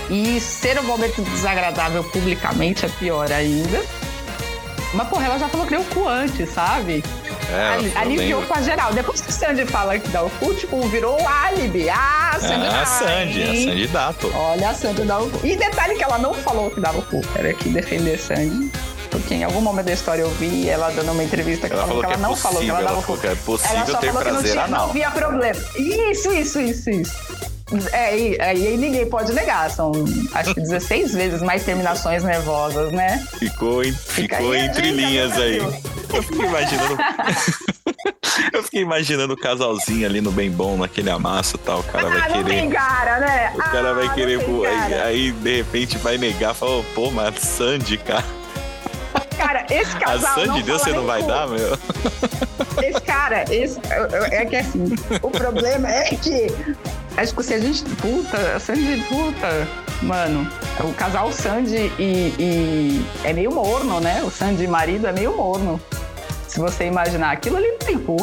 E 0.09 0.39
ser 0.39 0.79
um 0.79 0.83
momento 0.83 1.21
desagradável 1.23 2.03
publicamente 2.03 2.85
é 2.85 2.89
pior 2.89 3.31
ainda. 3.31 3.83
Mas, 4.93 5.07
porra, 5.07 5.25
ela 5.25 5.39
já 5.39 5.49
falou 5.49 5.65
que 5.65 5.71
deu 5.71 5.81
o 5.81 5.85
cu 5.85 6.07
antes, 6.07 6.49
sabe? 6.51 7.03
É, 7.49 7.99
aliviou 7.99 8.41
pra 8.43 8.61
geral. 8.61 8.93
Depois 8.93 9.21
que 9.21 9.29
o 9.29 9.33
Sandy 9.33 9.65
fala 9.65 9.97
que 9.99 10.07
dá 10.09 10.23
o 10.23 10.29
cu, 10.31 10.53
tipo, 10.55 10.81
virou 10.87 11.21
o 11.21 11.27
álibi. 11.27 11.89
Ah, 11.89 12.31
a 12.33 12.39
Sandy 12.39 12.65
é, 12.65 12.69
a 12.69 12.85
Sandy, 12.85 13.43
a 13.43 13.45
Sandy 13.47 14.17
pô. 14.19 14.31
Olha, 14.37 14.69
a 14.69 14.73
Sandy 14.73 15.01
dá 15.03 15.19
o 15.19 15.29
cu. 15.29 15.45
E 15.45 15.55
detalhe 15.55 15.95
que 15.95 16.03
ela 16.03 16.17
não 16.17 16.33
falou 16.33 16.71
que 16.71 16.79
dava 16.79 16.99
o 16.99 17.01
cu. 17.03 17.21
Era 17.35 17.53
que 17.53 17.69
defender 17.69 18.17
Sandy. 18.19 18.71
Porque 19.09 19.33
em 19.33 19.43
algum 19.43 19.61
momento 19.61 19.85
da 19.85 19.93
história 19.93 20.23
eu 20.23 20.29
vi 20.31 20.67
ela 20.67 20.89
dando 20.91 21.11
uma 21.11 21.23
entrevista 21.23 21.67
que 21.67 21.73
ela, 21.73 21.87
falou 21.87 22.01
que, 22.01 22.07
que 22.07 22.13
ela 22.13 22.21
é 22.21 22.27
não 22.27 22.29
possível, 22.31 22.51
falou 22.51 22.63
que 22.63 22.69
ela 22.69 22.81
dava 22.81 22.99
o 22.99 23.03
cu. 23.03 23.27
É 23.27 23.35
possível 23.35 23.77
ela 23.77 23.85
só 23.85 23.97
ter 23.97 24.07
falou 24.07 24.21
prazer 24.21 24.51
que 24.51 24.55
não, 24.57 24.65
tinha, 24.65 24.77
não 24.77 24.89
havia 24.89 25.11
problema. 25.11 25.59
Isso, 25.77 26.33
isso, 26.33 26.59
isso, 26.59 26.89
isso. 26.89 27.54
É, 27.91 28.17
e 28.17 28.39
aí 28.39 28.77
ninguém 28.77 29.09
pode 29.09 29.33
negar. 29.33 29.69
São 29.71 29.91
acho 30.33 30.53
que 30.53 30.61
16 30.61 31.13
vezes 31.13 31.41
mais 31.41 31.63
terminações 31.63 32.23
nervosas, 32.23 32.91
né? 32.91 33.25
Ficou, 33.39 33.83
em, 33.83 33.91
ficou 33.91 34.51
aí, 34.51 34.61
entre 34.61 34.91
linhas 34.91 35.33
aí. 35.33 35.57
Eu 35.57 36.23
fiquei 36.23 36.45
imaginando. 36.45 36.97
Eu 38.53 38.63
fiquei 38.63 38.81
imaginando 38.81 39.33
o 39.33 39.37
casalzinho 39.37 40.05
ali 40.05 40.19
no 40.19 40.31
bem 40.31 40.51
bom, 40.51 40.77
naquele 40.77 41.09
amasso 41.09 41.55
e 41.55 41.59
tal. 41.59 41.79
O 41.79 41.83
cara 41.83 42.07
ah, 42.07 42.09
vai 42.09 42.31
querer. 42.31 42.43
Tem 42.43 42.69
cara, 42.69 43.19
né? 43.19 43.51
O 43.55 43.57
cara 43.57 43.89
ah, 43.89 43.93
vai 43.93 44.13
querer. 44.13 44.39
Aí, 44.67 44.93
aí, 44.93 45.31
de 45.31 45.57
repente 45.57 45.97
vai 45.97 46.17
negar, 46.17 46.53
fala, 46.53 46.83
pô, 46.93 47.09
mas 47.11 47.39
Sandy, 47.39 47.97
cara. 47.97 48.25
Cara, 49.37 49.65
esse 49.69 49.95
casal. 49.97 50.31
A 50.31 50.35
Sandy 50.35 50.63
Deus 50.63 50.81
você 50.81 50.91
não 50.91 51.05
vai 51.05 51.23
dar, 51.23 51.47
meu? 51.47 51.77
Esse 52.83 53.01
cara, 53.01 53.45
esse, 53.49 53.79
é 54.31 54.45
que 54.45 54.55
assim, 54.57 54.95
o 55.21 55.31
problema 55.31 55.89
é 55.89 56.09
que 56.15 56.47
Acho 57.17 57.33
que 57.33 57.43
se 57.43 57.53
a 57.53 57.59
gente. 57.59 57.83
Puta, 57.95 58.59
Sandy, 58.59 59.01
puta. 59.03 59.67
Mano, 60.01 60.49
o 60.81 60.93
casal 60.93 61.31
Sandy 61.31 61.91
e, 61.97 62.33
e, 62.37 63.05
É 63.23 63.31
meio 63.31 63.51
morno, 63.51 63.99
né? 63.99 64.21
O 64.23 64.29
Sandy 64.29 64.67
marido 64.67 65.07
é 65.07 65.11
meio 65.11 65.35
morno. 65.35 65.81
Se 66.47 66.59
você 66.59 66.85
imaginar 66.85 67.31
aquilo 67.31 67.57
ali 67.57 67.67
não 67.67 67.79
tem 67.79 67.97
cu. 67.97 68.17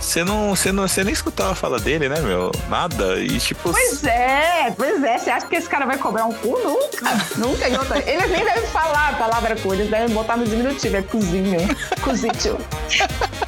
Você 0.00 0.22
não, 0.22 0.54
você 0.54 0.70
não, 0.70 0.86
você 0.86 1.02
nem 1.02 1.12
escutava 1.12 1.52
a 1.52 1.54
fala 1.54 1.78
dele, 1.78 2.08
né, 2.08 2.20
meu? 2.20 2.52
Nada. 2.68 3.18
E 3.18 3.38
tipo. 3.38 3.70
Pois 3.70 4.04
é, 4.04 4.72
pois 4.76 5.02
é. 5.02 5.18
Você 5.18 5.30
acha 5.30 5.46
que 5.46 5.56
esse 5.56 5.68
cara 5.68 5.84
vai 5.84 5.98
cobrar 5.98 6.24
um 6.24 6.32
cu? 6.32 6.58
Nunca. 6.58 7.10
Nunca. 7.36 7.68
E 7.68 7.76
outra, 7.76 7.98
eles 7.98 8.30
nem 8.30 8.44
devem 8.44 8.66
falar 8.68 9.10
a 9.10 9.12
palavra 9.14 9.56
cu, 9.56 9.74
eles 9.74 9.90
devem 9.90 10.14
botar 10.14 10.36
no 10.36 10.46
diminutivo, 10.46 10.96
é 10.96 11.02
cozinho. 11.02 11.58
Cozinho. 12.02 12.58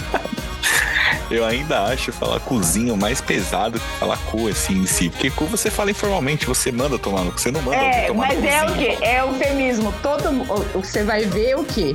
Eu 1.31 1.45
ainda 1.45 1.85
acho 1.85 2.13
falar 2.13 2.41
cozinho 2.41 2.97
mais 2.97 3.21
pesado 3.21 3.79
que 3.79 3.87
falar 3.99 4.17
cu, 4.31 4.49
assim, 4.49 4.83
em 4.83 4.87
si. 4.87 5.09
Porque 5.09 5.31
cu 5.31 5.47
você 5.47 5.71
fala 5.71 5.91
informalmente, 5.91 6.45
você 6.45 6.73
manda 6.73 6.99
tomar 6.99 7.23
no 7.23 7.31
cu, 7.33 7.39
você 7.41 7.51
não 7.53 7.63
manda 7.63 7.77
É, 7.77 8.07
tomar 8.09 8.29
mas 8.29 8.41
no 8.41 8.47
é 8.47 8.65
o 8.65 8.75
quê? 8.75 8.99
É 9.01 9.21
eufemismo. 9.21 9.95
Todo, 10.03 10.29
o- 10.31 10.81
você 10.83 11.05
vai 11.05 11.25
ver 11.25 11.57
o 11.57 11.65
quê? 11.65 11.95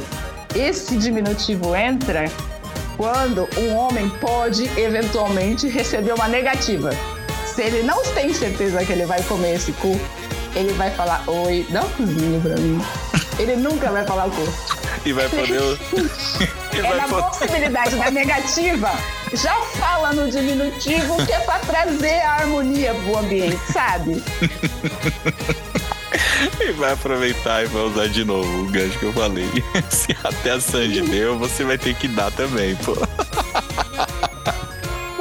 Esse 0.55 0.95
diminutivo 0.95 1.75
entra 1.75 2.31
quando 2.95 3.47
um 3.57 3.75
homem 3.75 4.07
pode 4.21 4.69
eventualmente 4.79 5.67
receber 5.67 6.13
uma 6.13 6.29
negativa. 6.29 6.91
Se 7.45 7.61
ele 7.61 7.83
não 7.83 8.03
tem 8.13 8.33
certeza 8.33 8.85
que 8.85 8.91
ele 8.93 9.05
vai 9.05 9.21
comer 9.23 9.55
esse 9.55 9.73
cu, 9.73 9.99
ele 10.55 10.71
vai 10.73 10.89
falar: 10.91 11.21
Oi, 11.27 11.65
dá 11.69 11.81
um 11.83 11.89
cozinho 11.89 12.39
pra 12.41 12.55
mim. 12.55 12.81
Ele 13.37 13.57
nunca 13.57 13.91
vai 13.91 14.05
falar 14.05 14.29
cu. 14.29 14.74
E 15.05 15.13
vai 15.13 15.29
poder. 15.29 15.61
e 16.73 16.77
É 16.77 16.81
vai 16.81 16.97
na 16.97 17.07
poder. 17.07 17.23
possibilidade 17.23 17.95
da 17.95 18.11
negativa, 18.11 18.91
já 19.33 19.53
fala 19.77 20.13
no 20.13 20.29
diminutivo 20.29 21.23
que 21.25 21.31
é 21.31 21.39
pra 21.41 21.59
trazer 21.59 22.21
a 22.21 22.33
harmonia 22.33 22.93
pro 23.05 23.17
ambiente, 23.19 23.59
sabe? 23.71 24.23
E 26.59 26.71
vai 26.73 26.93
aproveitar 26.93 27.63
e 27.63 27.67
vai 27.67 27.81
usar 27.83 28.07
de 28.07 28.23
novo 28.23 28.61
o 28.61 28.65
gancho 28.69 28.97
que 28.99 29.05
eu 29.05 29.13
falei. 29.13 29.49
Se 29.89 30.15
até 30.23 30.51
a 30.51 30.61
Sandy 30.61 31.01
deu, 31.01 31.37
você 31.37 31.63
vai 31.63 31.77
ter 31.77 31.93
que 31.95 32.07
dar 32.07 32.31
também, 32.31 32.75
pô. 32.77 32.95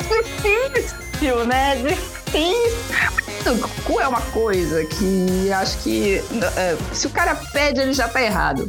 Difícil, 0.01 1.45
né? 1.47 1.77
Difícil. 1.77 3.55
O 3.55 3.83
cu 3.83 4.01
é 4.01 4.09
uma 4.09 4.21
coisa 4.21 4.85
que 4.85 5.53
acho 5.53 5.79
que 5.79 6.23
é, 6.57 6.77
se 6.93 7.07
o 7.07 7.11
cara 7.11 7.35
pede, 7.53 7.81
ele 7.81 7.93
já 7.93 8.09
tá 8.09 8.23
errado. 8.23 8.67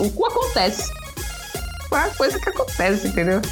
O 0.00 0.10
cu 0.10 0.26
acontece. 0.26 0.90
É 1.92 1.94
uma 1.94 2.08
coisa 2.10 2.40
que 2.40 2.48
acontece, 2.48 3.08
entendeu? 3.08 3.42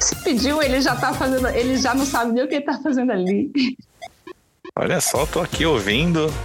Se 0.00 0.16
pediu, 0.16 0.62
ele 0.62 0.80
já 0.80 0.96
tá 0.96 1.12
fazendo. 1.12 1.46
Ele 1.48 1.76
já 1.76 1.94
não 1.94 2.06
sabe 2.06 2.32
nem 2.32 2.44
o 2.44 2.48
que 2.48 2.54
ele 2.56 2.64
tá 2.64 2.80
fazendo 2.82 3.12
ali. 3.12 3.52
Olha 4.76 5.00
só, 5.00 5.24
tô 5.24 5.40
aqui 5.40 5.64
ouvindo. 5.64 6.26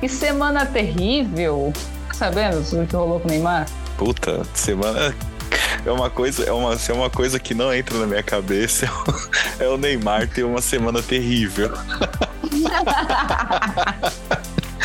Que 0.00 0.08
semana 0.08 0.64
terrível. 0.64 1.72
Tá 2.08 2.14
sabendo 2.14 2.60
o 2.60 2.86
que 2.86 2.96
rolou 2.96 3.20
com 3.20 3.28
o 3.28 3.30
Neymar? 3.30 3.66
Puta, 3.98 4.42
semana. 4.54 5.14
É 5.84 5.90
uma 5.90 6.08
coisa, 6.08 6.44
é 6.44 6.52
uma, 6.52 6.74
é 6.74 6.92
uma 6.92 7.10
coisa 7.10 7.38
que 7.38 7.52
não 7.52 7.72
entra 7.72 7.98
na 7.98 8.06
minha 8.06 8.22
cabeça. 8.22 8.90
É 9.60 9.68
o 9.68 9.76
Neymar 9.76 10.26
ter 10.26 10.42
uma 10.42 10.62
semana 10.62 11.02
terrível. 11.02 11.70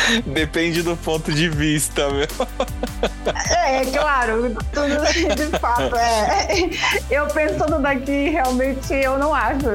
Depende 0.26 0.82
do 0.82 0.96
ponto 0.96 1.32
de 1.32 1.48
vista, 1.48 2.08
meu. 2.10 2.26
É, 3.64 3.84
claro, 3.86 4.54
tudo 4.72 5.34
de 5.34 5.58
fato. 5.58 5.94
É. 5.96 6.70
Eu 7.10 7.26
pensando 7.26 7.80
daqui, 7.80 8.30
realmente 8.30 8.92
eu 8.94 9.18
não 9.18 9.34
acho. 9.34 9.66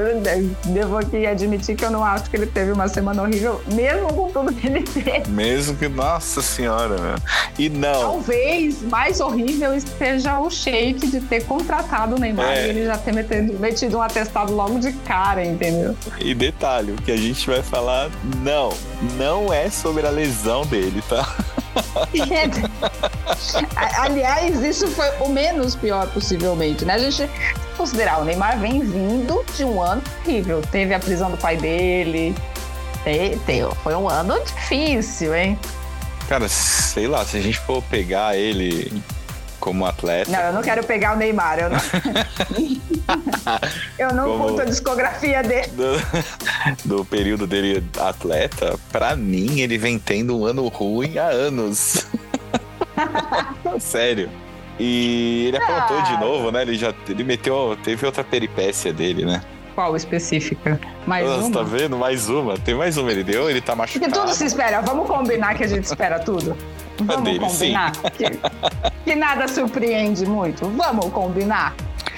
Devo 0.66 0.96
aqui 0.98 1.26
admitir 1.26 1.76
que 1.76 1.84
eu 1.84 1.90
não 1.90 2.04
acho 2.04 2.28
que 2.30 2.36
ele 2.36 2.46
teve 2.46 2.72
uma 2.72 2.88
semana 2.88 3.22
horrível, 3.22 3.62
mesmo 3.72 4.12
com 4.12 4.30
tudo 4.30 4.52
que 4.54 4.66
ele 4.66 4.82
teve. 4.82 5.28
Mesmo 5.30 5.76
que, 5.76 5.88
nossa 5.88 6.40
senhora, 6.42 6.96
meu. 6.98 7.14
E 7.58 7.68
não, 7.68 8.00
Talvez 8.00 8.82
mais 8.82 9.20
horrível 9.20 9.74
esteja 9.74 10.38
o 10.38 10.50
Sheik 10.50 11.06
de 11.06 11.20
ter 11.20 11.44
contratado 11.44 12.16
o 12.16 12.18
Neymar 12.18 12.52
É. 12.52 12.66
e 12.66 12.70
ele 12.70 12.86
já 12.86 12.96
ter 12.98 13.12
metido, 13.12 13.58
metido 13.60 13.98
um 13.98 14.02
atestado 14.02 14.54
logo 14.54 14.78
de 14.78 14.92
cara, 14.92 15.44
entendeu? 15.44 15.96
e 16.18 16.34
detalhe, 16.34 16.92
o 16.92 16.96
que 16.96 17.10
a 17.12 17.16
gente 17.16 17.46
vai 17.48 17.62
falar, 17.62 18.10
não, 18.38 18.72
não 19.16 19.52
é 19.52 19.68
sobre 19.70 20.06
a 20.06 20.10
lesão 20.22 20.64
dele, 20.66 21.02
tá? 21.08 21.26
Aliás, 23.98 24.62
isso 24.62 24.88
foi 24.88 25.08
o 25.20 25.28
menos 25.28 25.74
pior 25.74 26.06
possivelmente, 26.08 26.84
né? 26.84 26.94
A 26.94 26.98
gente 26.98 27.28
considerar 27.76 28.20
o 28.20 28.24
Neymar 28.24 28.58
vem 28.58 28.80
vindo 28.80 29.44
de 29.56 29.64
um 29.64 29.82
ano 29.82 30.02
terrível. 30.24 30.62
Teve 30.70 30.94
a 30.94 30.98
prisão 31.00 31.30
do 31.30 31.36
pai 31.36 31.56
dele. 31.56 32.34
Te- 33.04 33.36
te- 33.46 33.74
foi 33.82 33.94
um 33.94 34.08
ano 34.08 34.34
difícil, 34.44 35.34
hein? 35.34 35.58
Cara, 36.28 36.48
sei 36.48 37.08
lá, 37.08 37.24
se 37.24 37.36
a 37.36 37.40
gente 37.40 37.58
for 37.58 37.82
pegar 37.84 38.36
ele 38.36 38.92
como 39.62 39.86
atleta, 39.86 40.28
Não, 40.28 40.40
eu 40.40 40.52
não 40.54 40.60
quero 40.60 40.82
pegar 40.82 41.14
o 41.14 41.16
Neymar. 41.16 41.56
Eu 41.60 41.70
não, 41.70 41.78
eu 43.96 44.12
não 44.12 44.24
Como- 44.24 44.44
curto 44.48 44.62
a 44.62 44.64
discografia 44.64 45.40
dele. 45.40 45.68
do, 45.68 45.92
do 46.84 47.04
período 47.04 47.46
dele 47.46 47.80
atleta, 48.00 48.76
pra 48.90 49.14
mim 49.14 49.60
ele 49.60 49.78
vem 49.78 50.00
tendo 50.00 50.36
um 50.36 50.44
ano 50.44 50.66
ruim 50.66 51.16
há 51.16 51.26
anos. 51.28 52.08
Sério. 53.78 54.28
E 54.80 55.44
ele 55.46 55.58
aprontou 55.58 55.98
Ah. 55.98 56.02
de 56.02 56.16
novo, 56.18 56.50
né? 56.50 56.62
Ele 56.62 56.74
já 56.76 56.92
ele 57.08 57.22
meteu, 57.22 57.78
teve 57.84 58.04
outra 58.04 58.24
peripécia 58.24 58.92
dele, 58.92 59.24
né? 59.24 59.42
Qual 59.76 59.94
específica? 59.94 60.80
Mais 61.06 61.24
Nossa, 61.24 61.44
uma? 61.46 61.52
tá 61.52 61.62
vendo? 61.62 61.96
Mais 61.96 62.28
uma. 62.28 62.58
Tem 62.58 62.74
mais 62.74 62.96
uma. 62.96 63.12
Ele 63.12 63.22
deu, 63.22 63.48
ele 63.48 63.60
tá 63.60 63.76
Porque 63.76 64.00
machucado. 64.00 64.12
tudo 64.26 64.34
se 64.34 64.44
espera. 64.44 64.80
Vamos 64.82 65.06
combinar 65.06 65.54
que 65.54 65.62
a 65.62 65.68
gente 65.68 65.84
espera 65.84 66.18
tudo? 66.18 66.56
Vamos 67.06 67.24
dele, 67.24 67.38
combinar? 67.40 67.92
Que, 67.92 68.30
que 69.04 69.14
nada 69.14 69.48
surpreende 69.48 70.24
muito. 70.26 70.66
Vamos 70.68 71.06
combinar? 71.12 71.74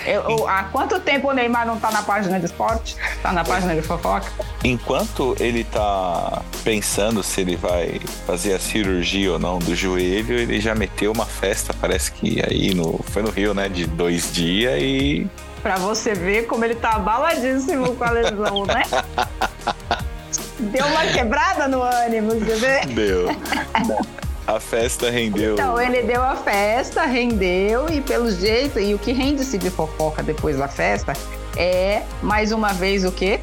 Eu- 0.06 0.22
eu- 0.28 0.48
há 0.48 0.64
quanto 0.64 1.00
tempo 1.00 1.28
o 1.30 1.32
Neymar 1.32 1.66
não 1.66 1.78
tá 1.80 1.90
na 1.90 2.02
página 2.02 2.38
de 2.38 2.44
esporte? 2.44 2.94
Tá 3.22 3.32
na 3.32 3.42
página 3.42 3.74
de 3.74 3.80
fofoca? 3.80 4.30
Enquanto 4.62 5.34
ele 5.40 5.64
tá 5.64 6.42
pensando 6.62 7.22
se 7.22 7.40
ele 7.40 7.56
vai 7.56 7.98
fazer 8.26 8.52
a 8.54 8.58
cirurgia 8.60 9.32
ou 9.32 9.38
não 9.38 9.58
do 9.58 9.74
joelho, 9.74 10.34
ele 10.38 10.60
já 10.60 10.74
meteu 10.74 11.10
uma 11.12 11.24
festa, 11.24 11.72
parece 11.80 12.12
que 12.12 12.42
aí 12.44 12.74
no. 12.74 13.00
Foi 13.04 13.22
no 13.22 13.30
Rio, 13.30 13.54
né? 13.54 13.68
De 13.68 13.86
dois 13.86 14.30
dias 14.30 14.78
e. 14.82 15.26
Pra 15.62 15.76
você 15.76 16.12
ver 16.12 16.46
como 16.46 16.62
ele 16.66 16.74
tá 16.74 16.90
abaladíssimo 16.96 17.94
com 17.94 18.04
a 18.04 18.10
lesão, 18.10 18.66
né? 18.66 18.82
Deu 20.60 20.86
uma 20.86 21.06
quebrada 21.06 21.66
no 21.66 21.82
ânimo, 21.82 22.32
você 22.38 22.54
vê? 22.56 22.80
Deu. 22.86 23.28
A 24.46 24.60
festa 24.60 25.10
rendeu. 25.10 25.54
Então, 25.54 25.80
ele 25.80 26.02
deu 26.02 26.22
a 26.22 26.36
festa, 26.36 27.06
rendeu, 27.06 27.88
e 27.88 28.00
pelo 28.02 28.30
jeito, 28.30 28.78
e 28.78 28.94
o 28.94 28.98
que 28.98 29.12
rende-se 29.12 29.56
de 29.56 29.70
fofoca 29.70 30.22
depois 30.22 30.58
da 30.58 30.68
festa 30.68 31.14
é, 31.56 32.02
mais 32.22 32.52
uma 32.52 32.72
vez, 32.72 33.04
o 33.04 33.12
quê? 33.12 33.40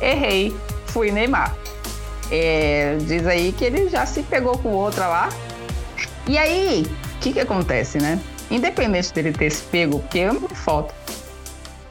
Errei, 0.00 0.54
fui 0.86 1.10
Neymar. 1.10 1.56
É, 2.30 2.96
diz 3.00 3.26
aí 3.26 3.52
que 3.52 3.64
ele 3.64 3.88
já 3.88 4.04
se 4.04 4.22
pegou 4.22 4.58
com 4.58 4.70
outra 4.70 5.06
lá. 5.06 5.28
E 6.26 6.36
aí, 6.36 6.84
o 7.16 7.18
que 7.20 7.32
que 7.32 7.40
acontece, 7.40 7.98
né? 7.98 8.20
Independente 8.50 9.12
dele 9.14 9.32
ter 9.32 9.50
se 9.50 9.62
pego, 9.64 10.00
porque 10.00 10.18
eu 10.18 10.34
não 10.34 10.48
foto. 10.48 10.94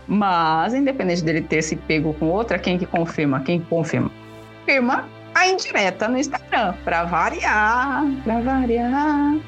Mas, 0.07 0.73
independente 0.73 1.23
dele 1.23 1.41
ter 1.41 1.61
se 1.63 1.75
pego 1.75 2.13
com 2.13 2.27
outra, 2.27 2.59
quem 2.59 2.77
que 2.77 2.85
confirma? 2.85 3.39
Quem 3.41 3.59
que 3.59 3.65
confirma? 3.65 4.11
Confirma 4.59 5.20
a 5.41 5.47
indireta 5.47 6.07
no 6.07 6.19
Instagram, 6.19 6.75
pra 6.85 7.03
variar, 7.03 8.03
pra 8.23 8.41
variar. 8.41 9.39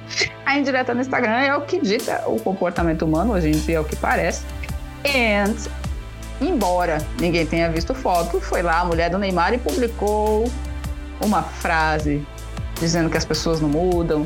A 0.43 0.57
indireta 0.57 0.91
no 0.91 1.01
Instagram 1.01 1.37
é 1.37 1.55
o 1.55 1.61
que 1.61 1.79
dita 1.79 2.23
o 2.25 2.39
comportamento 2.39 3.03
humano, 3.03 3.33
hoje 3.33 3.49
em 3.49 3.51
dia 3.51 3.77
é 3.77 3.79
o 3.79 3.83
que 3.83 3.95
parece. 3.95 4.43
And, 5.05 5.53
embora 6.41 6.97
ninguém 7.19 7.45
tenha 7.45 7.69
visto 7.69 7.93
foto, 7.93 8.41
foi 8.41 8.63
lá 8.63 8.79
a 8.79 8.85
mulher 8.85 9.11
do 9.11 9.19
Neymar 9.19 9.53
e 9.53 9.59
publicou 9.59 10.49
uma 11.21 11.43
frase 11.43 12.25
dizendo 12.79 13.07
que 13.07 13.17
as 13.17 13.23
pessoas 13.23 13.61
não 13.61 13.69
mudam, 13.69 14.25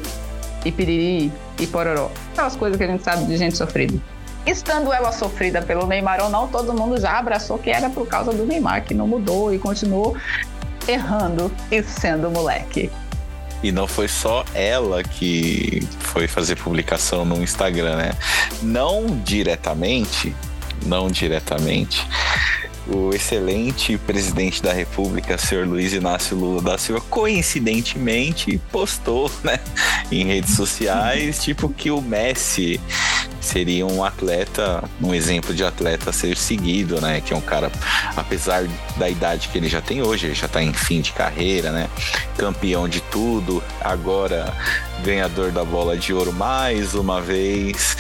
e 0.64 0.72
piriri, 0.72 1.32
e 1.60 1.68
pororó. 1.68 2.10
Aquelas 2.32 2.56
coisas 2.56 2.78
que 2.78 2.84
a 2.86 2.88
gente 2.88 3.04
sabe 3.04 3.26
de 3.26 3.36
gente 3.36 3.58
sofrida. 3.58 4.00
Estando 4.46 4.94
ela 4.94 5.12
sofrida 5.12 5.62
pelo 5.62 5.86
Neymar 5.86 6.24
ou 6.24 6.30
não, 6.30 6.48
todo 6.48 6.74
mundo 6.74 6.98
já 7.00 7.20
abraçou 7.20 7.58
que 7.58 7.70
era 7.70 7.90
por 7.90 8.08
causa 8.08 8.32
do 8.32 8.46
Neymar, 8.46 8.86
que 8.86 8.94
não 8.94 9.06
mudou 9.06 9.54
e 9.54 9.60
continuou 9.60 10.16
errando 10.88 11.52
e 11.72 11.82
sendo 11.84 12.30
moleque. 12.30 12.90
E 13.64 13.72
não 13.72 13.88
foi 13.88 14.08
só 14.08 14.46
ela 14.54 15.04
que 15.04 15.82
foi 16.00 16.28
fazer 16.28 16.56
publicação 16.56 17.26
no 17.26 17.42
Instagram, 17.42 17.96
né? 17.96 18.12
Não 18.62 19.06
diretamente, 19.24 20.36
não 20.86 21.08
diretamente, 21.08 22.06
o 22.90 23.14
excelente 23.14 23.98
presidente 23.98 24.62
da 24.62 24.72
República, 24.72 25.38
senhor 25.38 25.68
Luiz 25.68 25.94
Inácio 25.94 26.38
Lula 26.38 26.62
da 26.62 26.78
Silva, 26.78 27.02
coincidentemente 27.10 28.60
postou, 28.72 29.30
né, 29.44 29.60
em 30.12 30.26
redes 30.26 30.56
sociais, 30.56 31.40
tipo 31.44 31.70
que 31.70 31.92
o 31.92 32.02
Messi 32.02 32.80
seria 33.48 33.86
um 33.86 34.04
atleta, 34.04 34.84
um 35.02 35.14
exemplo 35.14 35.54
de 35.54 35.64
atleta 35.64 36.10
a 36.10 36.14
ser 36.14 36.38
seguido, 36.38 37.00
né, 37.00 37.22
que 37.22 37.34
é 37.34 37.38
um 37.38 37.42
cara, 37.42 37.72
apesar 38.16 38.68
da 38.98 39.10
idade 39.10 39.48
que 39.48 39.58
ele 39.58 39.70
já 39.70 39.82
tem 39.82 40.02
hoje, 40.02 40.28
ele 40.28 40.36
já 40.36 40.48
tá 40.48 40.62
em 40.62 40.74
fim 40.74 41.02
de 41.02 41.14
carreira, 41.14 41.72
né, 41.72 41.90
campeão 42.38 42.88
de 42.88 43.02
tudo, 43.02 43.64
agora 43.82 44.54
ganhador 45.04 45.52
da 45.52 45.64
bola 45.64 45.96
de 45.98 46.14
ouro 46.14 46.34
mais 46.34 46.94
uma 46.94 47.22
vez, 47.22 47.96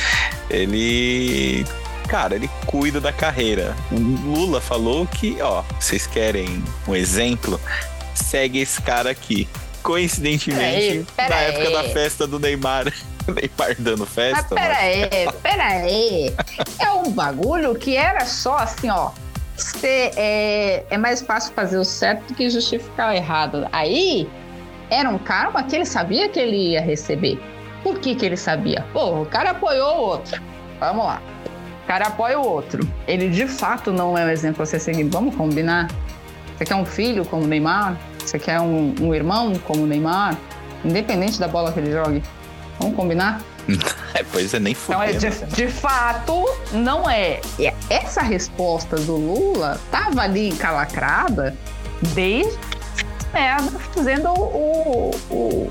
ele 0.49 1.65
cara, 2.07 2.35
ele 2.35 2.49
cuida 2.65 3.01
da 3.01 3.11
carreira. 3.11 3.75
O 3.91 3.97
Lula 3.99 4.61
falou 4.61 5.05
que, 5.05 5.37
ó, 5.41 5.61
vocês 5.77 6.07
querem 6.07 6.63
um 6.87 6.95
exemplo? 6.95 7.59
Segue 8.15 8.59
esse 8.59 8.81
cara 8.81 9.09
aqui. 9.09 9.47
Coincidentemente, 9.83 11.05
pera 11.15 11.35
aí, 11.35 11.51
na 11.51 11.57
época 11.57 11.71
da 11.71 11.83
festa 11.89 12.25
do 12.25 12.39
Neymar. 12.39 12.91
Neymar 13.33 13.75
dando 13.79 14.05
festa. 14.05 14.55
Mas 14.55 14.61
pera 14.61 14.77
aí, 14.77 15.31
pera 15.43 15.65
aí. 15.65 16.35
É 16.79 16.91
um 16.91 17.11
bagulho 17.11 17.75
que 17.75 17.95
era 17.95 18.25
só 18.25 18.57
assim, 18.57 18.89
ó. 18.89 19.11
Você, 19.55 20.11
é, 20.15 20.85
é 20.89 20.97
mais 20.97 21.21
fácil 21.21 21.53
fazer 21.53 21.77
o 21.77 21.83
certo 21.83 22.27
do 22.27 22.35
que 22.35 22.49
justificar 22.49 23.11
o 23.11 23.15
errado. 23.15 23.67
Aí, 23.71 24.29
era 24.89 25.09
um 25.09 25.17
karma 25.17 25.63
que 25.63 25.75
ele 25.75 25.85
sabia 25.85 26.29
que 26.29 26.39
ele 26.39 26.73
ia 26.73 26.81
receber. 26.81 27.39
Por 27.81 27.99
que, 27.99 28.13
que 28.13 28.25
ele 28.25 28.37
sabia? 28.37 28.85
Pô, 28.93 29.21
o 29.21 29.25
cara 29.25 29.51
apoiou 29.51 29.97
o 29.97 30.01
outro. 30.01 30.41
Vamos 30.79 31.05
lá 31.05 31.21
cara 31.87 32.07
apoia 32.07 32.37
o 32.37 32.45
outro. 32.45 32.87
Ele 33.07 33.29
de 33.29 33.47
fato 33.47 33.91
não 33.91 34.17
é 34.17 34.25
um 34.25 34.29
exemplo 34.29 34.61
a 34.61 34.65
ser 34.65 34.79
seguido. 34.79 35.09
Vamos 35.09 35.33
combinar? 35.35 35.87
Você 36.55 36.65
quer 36.65 36.75
um 36.75 36.85
filho 36.85 37.25
como 37.25 37.45
o 37.45 37.47
Neymar? 37.47 37.97
Você 38.19 38.37
quer 38.37 38.59
um, 38.59 38.93
um 38.99 39.15
irmão 39.15 39.53
como 39.65 39.83
o 39.83 39.87
Neymar? 39.87 40.37
Independente 40.83 41.39
da 41.39 41.47
bola 41.47 41.71
que 41.71 41.79
ele 41.79 41.91
jogue. 41.91 42.21
Vamos 42.79 42.95
combinar? 42.95 43.41
É, 44.13 44.23
pois 44.23 44.53
é, 44.53 44.59
nem 44.59 44.73
Então, 44.73 45.03
é, 45.03 45.11
de, 45.11 45.29
de, 45.29 45.67
fato, 45.67 46.43
não 46.71 47.07
é. 47.07 47.41
Essa 47.89 48.21
resposta 48.21 48.95
do 48.95 49.15
Lula 49.15 49.79
estava 49.85 50.21
ali 50.21 50.49
encalacrada 50.49 51.55
desde 52.15 52.57
merda, 53.33 53.77
fazendo 53.93 54.29
o, 54.29 55.11
o, 55.29 55.67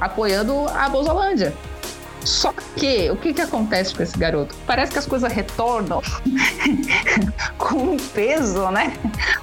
apoiando 0.00 0.66
a 0.68 0.88
Bolsolândia. 0.88 1.54
Só 2.24 2.52
que, 2.76 3.10
o 3.10 3.16
que, 3.16 3.32
que 3.32 3.40
acontece 3.40 3.94
com 3.94 4.02
esse 4.02 4.18
garoto? 4.18 4.54
Parece 4.66 4.92
que 4.92 4.98
as 4.98 5.06
coisas 5.06 5.32
retornam 5.32 6.02
com 7.56 7.94
um 7.94 7.96
peso, 7.96 8.68
né? 8.70 8.92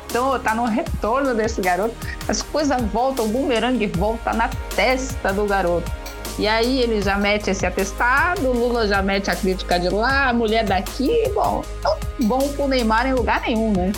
Então, 0.05 0.37
tá 0.39 0.53
no 0.53 0.65
retorno 0.65 1.33
desse 1.33 1.59
garoto, 1.59 1.95
as 2.27 2.41
coisas 2.43 2.79
voltam, 2.93 3.25
o 3.25 3.29
bumerangue 3.29 3.87
volta 3.87 4.31
na 4.31 4.49
testa 4.75 5.33
do 5.33 5.45
garoto. 5.45 5.91
E 6.39 6.47
aí 6.47 6.81
ele 6.81 7.01
já 7.01 7.17
mete 7.17 7.49
esse 7.49 7.65
atestado, 7.65 8.51
Lula 8.51 8.87
já 8.87 9.01
mete 9.01 9.31
a 9.31 9.35
crítica 9.35 9.79
de 9.79 9.89
lá, 9.89 10.29
a 10.29 10.33
mulher 10.33 10.63
daqui, 10.63 11.27
bom, 11.33 11.63
não 11.83 11.97
bom 12.27 12.47
pro 12.49 12.67
Neymar 12.67 13.07
em 13.07 13.13
lugar 13.13 13.41
nenhum, 13.41 13.71
né? 13.71 13.91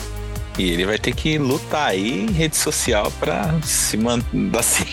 E 0.58 0.70
ele 0.70 0.84
vai 0.84 0.98
ter 0.98 1.14
que 1.14 1.38
lutar 1.38 1.88
aí 1.88 2.24
em 2.24 2.30
rede 2.32 2.56
social 2.56 3.10
pra 3.18 3.50
se 3.62 3.96
manter 3.96 4.58
assim. 4.58 4.84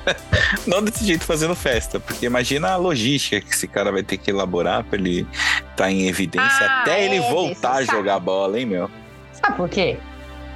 Não 0.66 0.82
desse 0.82 1.04
jeito 1.04 1.24
fazendo 1.24 1.54
festa, 1.54 2.00
porque 2.00 2.24
imagina 2.24 2.70
a 2.70 2.76
logística 2.76 3.40
que 3.40 3.52
esse 3.52 3.68
cara 3.68 3.92
vai 3.92 4.02
ter 4.02 4.16
que 4.16 4.30
elaborar 4.30 4.82
pra 4.84 4.98
ele 4.98 5.26
estar 5.32 5.74
tá 5.76 5.90
em 5.90 6.06
evidência 6.06 6.66
ah, 6.66 6.80
até 6.80 7.00
é, 7.00 7.04
ele 7.04 7.20
voltar 7.28 7.74
a 7.74 7.84
jogar 7.84 8.18
bola, 8.18 8.58
hein, 8.58 8.64
meu? 8.64 8.90
Sabe 9.32 9.56
por 9.56 9.68
quê? 9.68 9.98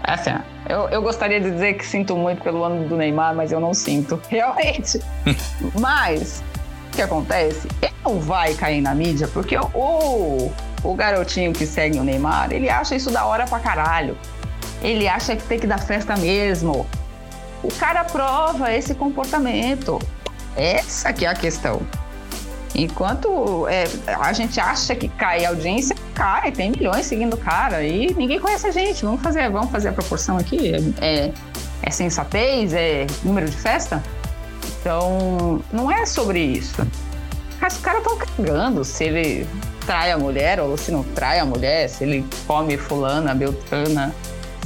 Assim, 0.02 0.30
eu, 0.68 0.88
eu 0.88 1.02
gostaria 1.02 1.40
de 1.40 1.50
dizer 1.50 1.74
que 1.74 1.86
sinto 1.86 2.16
muito 2.16 2.42
pelo 2.42 2.64
ano 2.64 2.88
do 2.88 2.96
Neymar, 2.96 3.34
mas 3.34 3.52
eu 3.52 3.60
não 3.60 3.74
sinto, 3.74 4.20
realmente. 4.28 5.00
mas, 5.78 6.42
o 6.86 6.96
que 6.96 7.02
acontece? 7.02 7.68
Ele 7.82 7.92
não 8.04 8.20
vai 8.20 8.54
cair 8.54 8.80
na 8.80 8.94
mídia, 8.94 9.28
porque 9.28 9.56
o, 9.58 10.50
o 10.82 10.94
garotinho 10.94 11.52
que 11.52 11.66
segue 11.66 11.98
o 11.98 12.04
Neymar, 12.04 12.52
ele 12.52 12.70
acha 12.70 12.94
isso 12.94 13.10
da 13.10 13.24
hora 13.26 13.46
pra 13.46 13.58
caralho. 13.58 14.16
Ele 14.82 15.08
acha 15.08 15.34
que 15.34 15.42
tem 15.42 15.58
que 15.58 15.66
dar 15.66 15.78
festa 15.78 16.16
mesmo. 16.16 16.86
O 17.62 17.68
cara 17.74 18.04
prova 18.04 18.72
esse 18.72 18.94
comportamento. 18.94 19.98
Essa 20.56 21.12
que 21.12 21.24
é 21.24 21.28
a 21.28 21.34
questão. 21.34 21.82
Enquanto 22.74 23.66
é, 23.68 23.84
a 24.06 24.32
gente 24.32 24.60
acha 24.60 24.94
que 24.94 25.08
cai 25.08 25.44
a 25.44 25.50
audiência, 25.50 25.96
cai, 26.14 26.52
tem 26.52 26.70
milhões 26.70 27.06
seguindo 27.06 27.34
o 27.34 27.36
cara 27.36 27.82
e 27.82 28.12
ninguém 28.14 28.38
conhece 28.38 28.66
a 28.66 28.70
gente. 28.70 29.04
Vamos 29.04 29.22
fazer, 29.22 29.50
vamos 29.50 29.70
fazer 29.70 29.88
a 29.88 29.92
proporção 29.92 30.36
aqui. 30.36 30.72
É, 31.00 31.32
é 31.82 31.90
sensatez? 31.90 32.72
É 32.72 33.06
número 33.24 33.48
de 33.48 33.56
festa? 33.56 34.02
Então, 34.80 35.62
não 35.72 35.90
é 35.90 36.06
sobre 36.06 36.40
isso. 36.40 36.86
Os 37.66 37.78
caras 37.78 38.02
estão 38.02 38.16
cagando 38.16 38.84
se 38.84 39.04
ele 39.04 39.46
trai 39.84 40.12
a 40.12 40.18
mulher 40.18 40.60
ou 40.60 40.76
se 40.76 40.90
não 40.92 41.02
trai 41.02 41.38
a 41.38 41.44
mulher, 41.44 41.88
se 41.88 42.04
ele 42.04 42.24
come 42.46 42.76
fulana, 42.76 43.34
beltrana 43.34 44.14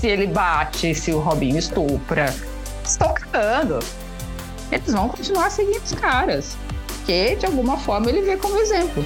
se 0.03 0.09
ele 0.09 0.27
bate, 0.27 0.93
se 0.97 1.13
o 1.13 1.21
Robinho 1.21 1.57
estupra. 1.57 2.35
Estão 2.85 3.15
cagando. 3.15 3.79
Eles 4.73 4.93
vão 4.93 5.09
continuar 5.09 5.49
seguindo 5.49 5.81
os 5.81 5.93
caras. 5.93 6.57
Que 7.05 7.37
de 7.37 7.47
alguma 7.47 7.79
forma 7.79 8.09
ele 8.09 8.23
vê 8.23 8.37
como 8.37 8.59
exemplo. 8.59 9.05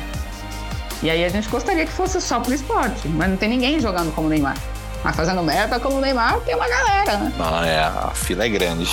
E 1.02 1.11
aí 1.11 1.24
a 1.24 1.28
gente 1.28 1.48
gostaria 1.48 1.85
que 1.85 1.92
fosse 1.92 2.20
só 2.20 2.40
pro 2.40 2.54
esporte, 2.54 3.06
mas 3.09 3.28
não 3.28 3.37
tem 3.37 3.48
ninguém 3.48 3.78
jogando 3.80 4.14
como 4.14 4.28
Neymar. 4.28 4.56
Mas 5.04 5.14
fazendo 5.14 5.42
merda 5.42 5.78
como 5.78 6.00
Neymar 6.00 6.40
tem 6.40 6.54
uma 6.54 6.68
galera, 6.68 7.18
né? 7.18 7.32
Não, 7.37 7.62
é, 7.62 7.80
a 7.80 8.11
fila 8.14 8.44
é 8.44 8.48
grande. 8.48 8.88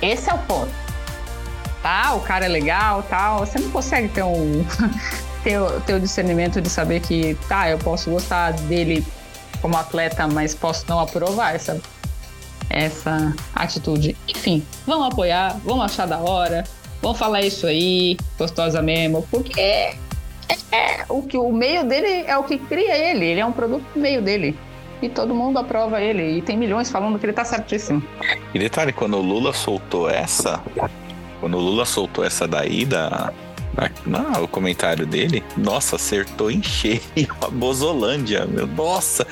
Esse 0.00 0.30
é 0.30 0.34
o 0.34 0.38
ponto. 0.38 0.70
Tá, 1.82 2.14
o 2.14 2.20
cara 2.20 2.44
é 2.44 2.48
legal, 2.48 3.02
tal. 3.02 3.40
Você 3.40 3.58
não 3.58 3.70
consegue 3.70 4.08
ter 4.08 4.22
um 4.22 4.64
ter, 5.42 5.58
ter 5.84 5.94
o 5.94 6.00
discernimento 6.00 6.60
de 6.60 6.68
saber 6.68 7.00
que, 7.00 7.36
tá, 7.48 7.68
eu 7.68 7.78
posso 7.78 8.10
gostar 8.10 8.52
dele 8.52 9.04
como 9.60 9.76
atleta, 9.76 10.26
mas 10.26 10.54
posso 10.54 10.84
não 10.88 11.00
aprovar 11.00 11.54
essa, 11.54 11.80
essa 12.70 13.34
atitude. 13.54 14.16
Enfim, 14.28 14.64
vamos 14.86 15.12
apoiar, 15.12 15.56
vamos 15.64 15.84
achar 15.84 16.06
da 16.06 16.18
hora, 16.18 16.64
vamos 17.02 17.18
falar 17.18 17.42
isso 17.42 17.66
aí, 17.66 18.16
gostosa 18.38 18.80
mesmo, 18.80 19.26
porque 19.30 19.60
é, 19.60 19.96
é, 20.70 21.04
o 21.08 21.22
que 21.22 21.36
o 21.36 21.52
meio 21.52 21.84
dele 21.84 22.24
é 22.26 22.38
o 22.38 22.44
que 22.44 22.56
cria 22.56 22.96
ele, 22.96 23.26
ele 23.26 23.40
é 23.40 23.44
um 23.44 23.52
produto 23.52 23.84
do 23.92 24.00
meio 24.00 24.22
dele. 24.22 24.56
E 25.02 25.08
todo 25.08 25.34
mundo 25.34 25.58
aprova 25.58 26.00
ele. 26.00 26.38
E 26.38 26.42
tem 26.42 26.56
milhões 26.56 26.88
falando 26.88 27.18
que 27.18 27.26
ele 27.26 27.32
tá 27.32 27.44
certíssimo. 27.44 28.00
E 28.54 28.58
detalhe, 28.58 28.92
quando 28.92 29.16
o 29.16 29.20
Lula 29.20 29.52
soltou 29.52 30.08
essa. 30.08 30.62
Quando 31.40 31.56
o 31.56 31.60
Lula 31.60 31.84
soltou 31.84 32.24
essa 32.24 32.46
daí 32.46 32.84
da, 32.84 33.32
não, 34.06 34.44
o 34.44 34.48
comentário 34.48 35.06
dele, 35.06 35.42
nossa, 35.56 35.96
acertou 35.96 36.50
em 36.50 36.62
cheio 36.62 37.00
a 37.40 37.48
Bozolândia, 37.48 38.46
meu. 38.46 38.66
Nossa, 38.66 39.26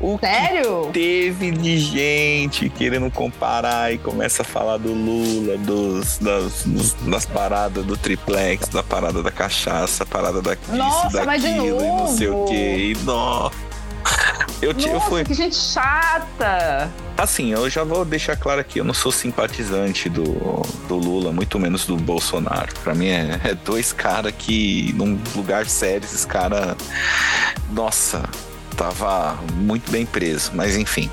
o 0.00 0.18
Sério? 0.18 0.90
teve 0.92 1.50
de 1.50 1.78
gente 1.78 2.68
querendo 2.68 3.10
comparar 3.10 3.92
e 3.92 3.98
começa 3.98 4.42
a 4.42 4.44
falar 4.44 4.78
do 4.78 4.92
Lula, 4.92 5.56
dos, 5.58 6.18
das, 6.18 6.64
dos, 6.64 6.92
das 6.94 7.26
paradas 7.26 7.84
do 7.84 7.96
triplex, 7.96 8.68
da 8.68 8.82
parada 8.82 9.22
da 9.22 9.30
cachaça, 9.30 10.04
parada 10.04 10.42
daqui, 10.42 10.72
nossa, 10.72 11.24
daquilo, 11.24 11.80
e 11.80 11.86
não 11.86 12.08
sei 12.08 12.28
o 12.28 12.44
que. 12.46 12.54
E, 12.54 12.96
nossa. 13.04 13.65
Eu, 14.60 14.72
Nossa, 14.72 14.88
eu 14.88 15.00
fui. 15.00 15.24
Que 15.24 15.34
gente 15.34 15.56
chata! 15.56 16.90
Assim, 17.16 17.52
eu 17.52 17.68
já 17.68 17.82
vou 17.84 18.04
deixar 18.04 18.36
claro 18.36 18.60
aqui, 18.60 18.78
eu 18.78 18.84
não 18.84 18.94
sou 18.94 19.10
simpatizante 19.10 20.08
do, 20.08 20.24
do 20.86 20.96
Lula, 20.96 21.32
muito 21.32 21.58
menos 21.58 21.86
do 21.86 21.96
Bolsonaro. 21.96 22.74
Para 22.82 22.94
mim 22.94 23.08
é, 23.08 23.40
é 23.44 23.54
dois 23.54 23.92
caras 23.92 24.32
que, 24.36 24.92
num 24.94 25.18
lugar 25.34 25.66
sério, 25.66 26.04
esses 26.04 26.24
caras. 26.24 26.76
Nossa, 27.70 28.22
tava 28.76 29.38
muito 29.54 29.90
bem 29.90 30.04
preso, 30.04 30.52
mas 30.54 30.76
enfim. 30.76 31.10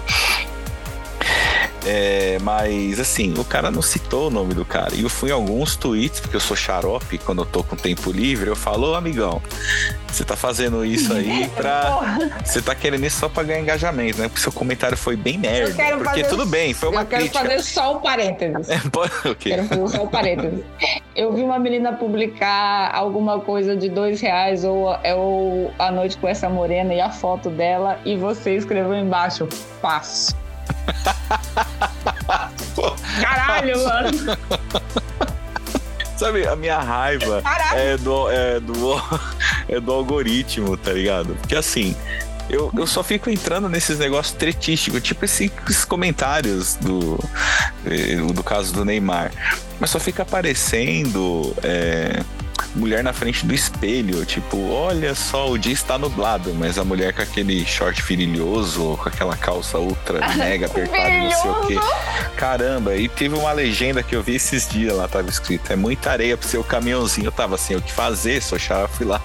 É, 1.86 2.38
mas 2.42 3.00
assim, 3.00 3.34
o 3.38 3.44
cara 3.44 3.70
não 3.70 3.82
citou 3.82 4.28
o 4.28 4.30
nome 4.30 4.54
do 4.54 4.64
cara. 4.64 4.96
E 4.96 5.04
eu 5.04 5.10
fui 5.10 5.30
em 5.30 5.34
alguns 5.34 5.76
tweets, 5.76 6.20
porque 6.20 6.36
eu 6.36 6.40
sou 6.40 6.56
xarope, 6.56 7.18
quando 7.18 7.42
eu 7.42 7.46
tô 7.46 7.64
com 7.64 7.76
tempo 7.76 8.12
livre, 8.12 8.50
eu 8.50 8.56
falo, 8.56 8.92
ô 8.92 8.96
amigão, 8.96 9.42
você 10.08 10.24
tá 10.24 10.36
fazendo 10.36 10.86
isso 10.86 11.12
aí 11.12 11.48
pra. 11.56 12.18
Você 12.44 12.62
tá 12.62 12.74
querendo 12.74 13.06
isso 13.06 13.20
só 13.20 13.28
pra 13.28 13.44
ganhar 13.44 13.60
engajamento, 13.60 14.20
né? 14.20 14.28
Porque 14.28 14.42
seu 14.42 14.52
comentário 14.52 14.98
foi 14.98 15.16
bem 15.16 15.38
merda. 15.38 15.76
Porque 15.98 16.24
tudo 16.24 16.46
bem, 16.46 16.74
foi 16.74 16.90
uma 16.90 17.02
eu 17.02 17.06
quero 17.06 17.22
crítica. 17.24 17.44
fazer 17.44 17.64
só 17.64 17.98
um 17.98 18.00
parênteses. 18.00 18.70
É, 18.70 18.80
pode... 18.90 19.12
okay. 19.28 19.56
Quero 19.56 19.68
fazer 19.68 19.88
só 19.90 20.04
um 20.04 20.08
parênteses. 20.08 20.64
Eu 21.16 21.34
vi 21.34 21.42
uma 21.42 21.60
menina 21.60 21.94
publicar 21.94 22.92
alguma 22.94 23.40
coisa 23.40 23.76
de 23.76 23.90
dois 23.90 24.22
reais 24.22 24.64
ou, 24.64 24.88
ou 25.16 25.74
a 25.78 25.92
noite 25.92 26.18
com 26.18 26.28
essa 26.28 26.50
morena 26.50 26.94
e 26.94 27.02
a 27.02 27.10
foto 27.10 27.50
dela, 27.50 28.00
e 28.06 28.16
você 28.16 28.56
escreveu 28.56 28.96
embaixo, 28.96 29.48
passo. 29.82 30.36
Caralho, 33.22 33.84
mano. 33.84 34.38
Sabe, 36.18 36.48
a 36.48 36.56
minha 36.56 36.80
raiva 36.80 37.42
é 37.74 37.98
do, 37.98 38.30
é, 38.30 38.60
do, 38.60 38.96
é 39.68 39.80
do 39.80 39.92
algoritmo, 39.92 40.78
tá 40.78 40.94
ligado? 40.94 41.36
Porque 41.36 41.56
assim, 41.56 41.96
eu, 42.50 42.72
eu 42.78 42.86
só 42.86 43.04
fico 43.04 43.30
entrando 43.30 43.70
nesses 43.70 43.98
negócios 43.98 44.36
tretísticos, 44.36 45.02
tipo 45.02 45.26
esses, 45.26 45.52
esses 45.70 45.86
comentários 45.86 46.76
do, 46.76 47.20
eh, 47.86 48.18
do 48.34 48.44
caso 48.44 48.74
do 48.74 48.86
Neymar. 48.86 49.32
Mas 49.80 49.90
só 49.90 50.00
fica 50.00 50.24
aparecendo. 50.24 51.56
É, 51.64 52.24
mulher 52.76 53.04
na 53.04 53.14
frente 53.14 53.46
do 53.46 53.54
espelho, 53.54 54.26
tipo, 54.26 54.70
olha 54.70 55.14
só, 55.14 55.50
o 55.50 55.58
dia 55.58 55.74
está 55.74 55.98
nublado, 55.98 56.54
mas 56.54 56.78
a 56.78 56.84
mulher 56.84 57.14
com 57.14 57.22
aquele 57.22 57.66
short 57.66 58.02
virilhoso, 58.02 58.98
com 58.98 59.10
aquela 59.10 59.38
calça 59.38 59.78
ultra 59.78 60.28
mega 60.36 60.66
apertada, 60.66 61.10
não 61.10 61.32
sei 61.32 61.52
o 61.52 61.68
quê. 61.68 61.76
Caramba, 62.36 62.96
e 62.96 63.08
teve 63.08 63.36
uma 63.36 63.52
legenda 63.52 64.02
que 64.02 64.16
eu 64.16 64.24
vi 64.24 64.36
esses 64.36 64.68
dias 64.68 64.96
lá, 64.96 65.08
tava 65.08 65.30
escrito, 65.30 65.72
é 65.72 65.76
muita 65.76 66.12
areia 66.12 66.36
pro 66.36 66.48
seu 66.48 66.64
caminhãozinho. 66.64 67.28
Eu 67.28 67.32
tava 67.32 67.56
assim, 67.56 67.76
o 67.76 67.82
que 67.82 67.92
fazer? 67.92 68.42
Só 68.42 68.58
chave 68.58 68.92
fui 68.94 69.06
lá. 69.06 69.22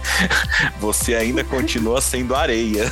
Você 0.80 1.14
ainda 1.14 1.44
continua 1.44 2.00
sendo 2.00 2.34
areia. 2.34 2.90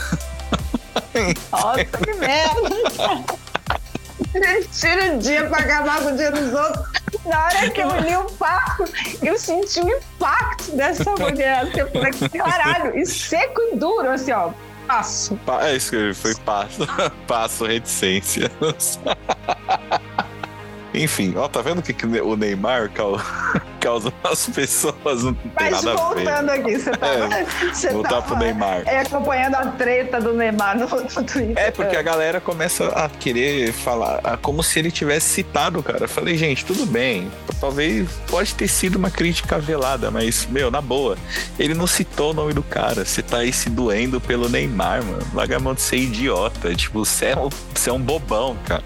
Nossa, 1.51 1.85
que 1.85 2.15
merda! 2.15 3.37
Tira 4.73 5.15
o 5.15 5.19
dia 5.19 5.47
pra 5.47 5.59
acabar 5.59 6.01
com 6.03 6.13
o 6.13 6.17
dia 6.17 6.31
dos 6.31 6.53
outros. 6.53 7.06
Na 7.27 7.45
hora 7.45 7.71
que 7.71 7.81
eu 7.81 8.01
li 8.01 8.17
o 8.17 8.25
papo, 8.33 8.85
eu 9.23 9.39
senti 9.39 9.81
o 9.81 9.89
impacto 9.89 10.73
dessa 10.73 11.11
mulher. 11.13 11.65
Assim, 11.65 11.81
eu 11.81 11.91
falei, 11.91 12.13
caralho, 12.31 12.97
e 12.97 13.07
seco 13.07 13.61
e 13.61 13.77
duro, 13.77 14.11
assim, 14.11 14.33
ó. 14.33 14.51
Passo. 14.87 15.39
É 15.63 15.75
isso 15.75 15.91
que 15.91 16.15
foi 16.15 16.35
passo. 16.37 16.87
Passo, 17.27 17.67
reticência. 17.67 18.51
Enfim, 20.97 21.35
ó, 21.37 21.47
tá 21.47 21.61
vendo 21.61 21.79
o 21.79 21.83
que, 21.83 21.93
que 21.93 22.07
o 22.07 22.37
Neymar 22.37 22.91
causa 23.81 24.13
nas 24.25 24.47
pessoas? 24.47 25.23
Não 25.23 25.35
tem 25.35 25.53
Mas 25.71 25.83
nada 25.83 25.97
voltando 25.97 26.51
a 26.51 26.55
ver. 26.55 26.61
aqui, 26.61 26.79
você 26.79 26.91
tava, 26.91 27.35
É, 27.35 27.45
você 27.73 27.91
voltar 27.91 28.09
tava, 28.09 28.23
pro 28.23 28.37
Neymar. 28.39 28.83
é, 28.87 29.01
acompanhando 29.01 29.55
a 29.57 29.67
treta 29.67 30.21
do 30.21 30.33
Neymar 30.33 30.79
no, 30.79 30.87
no 30.89 31.25
Twitter. 31.25 31.55
É, 31.57 31.71
porque 31.71 31.97
a 31.97 32.03
galera 32.03 32.41
começa 32.41 32.89
a 32.89 33.09
querer 33.09 33.73
falar 33.73 34.21
como 34.43 34.63
se 34.63 34.79
ele 34.79 34.91
tivesse 34.91 35.29
citado 35.29 35.79
o 35.81 35.83
cara. 35.83 36.05
Eu 36.05 36.09
falei, 36.09 36.37
gente, 36.37 36.65
tudo 36.65 36.87
bem. 36.87 37.31
Talvez 37.61 38.09
pode 38.29 38.55
ter 38.55 38.69
sido 38.69 38.97
uma 38.97 39.11
crítica 39.11 39.59
velada, 39.59 40.11
mas, 40.11 40.47
meu, 40.51 40.71
na 40.71 40.81
boa, 40.81 41.17
ele 41.59 41.75
não 41.75 41.87
citou 41.87 42.31
o 42.31 42.35
nome 42.35 42.53
do 42.53 42.63
cara. 42.63 43.05
Você 43.05 43.23
tá 43.23 43.39
aí 43.39 43.53
se 43.53 43.69
doendo 43.71 44.21
pelo 44.21 44.49
Neymar, 44.49 45.05
mano. 45.05 45.23
Larga 45.35 45.57
a 45.57 45.61
mão 45.61 45.75
de 45.75 45.83
ser 45.83 45.97
idiota. 45.99 46.75
Tipo, 46.75 47.05
você 47.05 47.27
é 47.27 47.37
um, 47.37 47.49
você 47.75 47.91
é 47.91 47.93
um 47.93 48.01
bobão, 48.01 48.57
cara. 48.67 48.83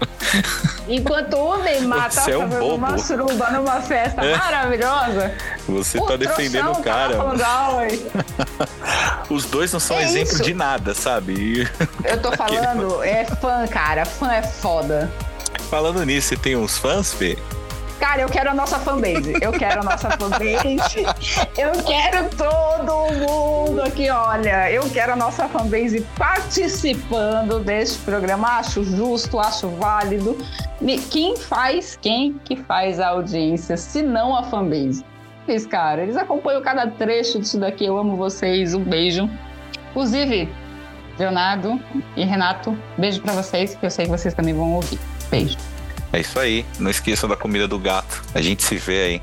Enquanto 0.87 1.35
o 1.37 1.57
Neymar 1.63 2.00
tá 2.09 2.21
Você 2.21 2.31
é 2.31 2.37
um 2.37 2.47
bobo. 2.47 2.75
uma 2.75 2.97
suruba 2.97 3.49
numa 3.51 3.81
festa 3.81 4.21
É. 4.25 4.35
maravilhosa, 4.37 5.33
Você 5.67 5.97
o 5.99 6.05
tá 6.05 6.15
defendendo 6.15 6.71
o 6.71 6.81
cara. 6.81 7.15
Tá 7.15 7.77
"Ai, 7.77 7.99
Os 9.29 9.45
dois 9.45 9.71
não 9.71 9.79
são 9.79 9.97
É 9.97 10.03
exemplo 10.03 10.33
isso. 10.33 10.43
de 10.43 10.53
nada, 10.53 10.93
sabe? 10.93 11.69
Eu 12.03 12.21
tô 12.21 12.31
falando, 12.33 13.03
é 13.03 13.25
fã, 13.25 13.65
cara. 13.67 14.05
Fã 14.05 14.31
é 14.33 14.41
foda. 14.43 15.11
falando 15.69 16.03
nisso, 16.05 16.29
você 16.29 16.37
tem 16.37 16.55
uns 16.55 16.77
fãs, 16.77 17.13
Fê? 17.13 17.37
Cara, 18.01 18.23
eu 18.23 18.29
quero 18.29 18.49
a 18.49 18.53
nossa 18.55 18.79
fanbase. 18.79 19.35
Eu 19.39 19.51
quero 19.51 19.81
a 19.81 19.83
nossa 19.83 20.09
fanbase. 20.09 21.05
Eu 21.55 21.71
quero 21.85 22.27
todo 22.35 23.13
mundo 23.13 23.79
aqui, 23.83 24.09
olha. 24.09 24.71
Eu 24.71 24.89
quero 24.89 25.13
a 25.13 25.15
nossa 25.15 25.47
fanbase 25.47 26.01
participando 26.17 27.59
deste 27.59 27.99
programa. 27.99 28.57
Acho 28.57 28.83
justo, 28.83 29.39
acho 29.39 29.69
válido. 29.69 30.35
Quem 31.11 31.37
faz, 31.37 31.95
quem 32.01 32.33
que 32.43 32.55
faz 32.55 32.99
a 32.99 33.09
audiência, 33.09 33.77
se 33.77 34.01
não 34.01 34.35
a 34.35 34.41
fanbase? 34.45 35.05
Eles, 35.47 35.67
cara, 35.67 36.01
eles 36.01 36.17
acompanham 36.17 36.61
cada 36.63 36.87
trecho 36.87 37.39
disso 37.39 37.59
daqui. 37.59 37.85
Eu 37.85 37.99
amo 37.99 38.17
vocês. 38.17 38.73
Um 38.73 38.83
beijo. 38.83 39.29
Inclusive, 39.91 40.49
Leonardo 41.19 41.79
e 42.17 42.25
Renato, 42.25 42.75
beijo 42.97 43.21
pra 43.21 43.33
vocês, 43.33 43.75
que 43.75 43.85
eu 43.85 43.91
sei 43.91 44.05
que 44.05 44.11
vocês 44.11 44.33
também 44.33 44.55
vão 44.55 44.73
ouvir. 44.73 44.99
Beijo. 45.29 45.55
É 46.13 46.19
isso 46.19 46.39
aí. 46.39 46.65
Não 46.79 46.91
esqueçam 46.91 47.29
da 47.29 47.35
comida 47.35 47.67
do 47.67 47.79
gato. 47.79 48.23
A 48.33 48.41
gente 48.41 48.63
se 48.63 48.75
vê 48.75 49.03
aí. 49.03 49.21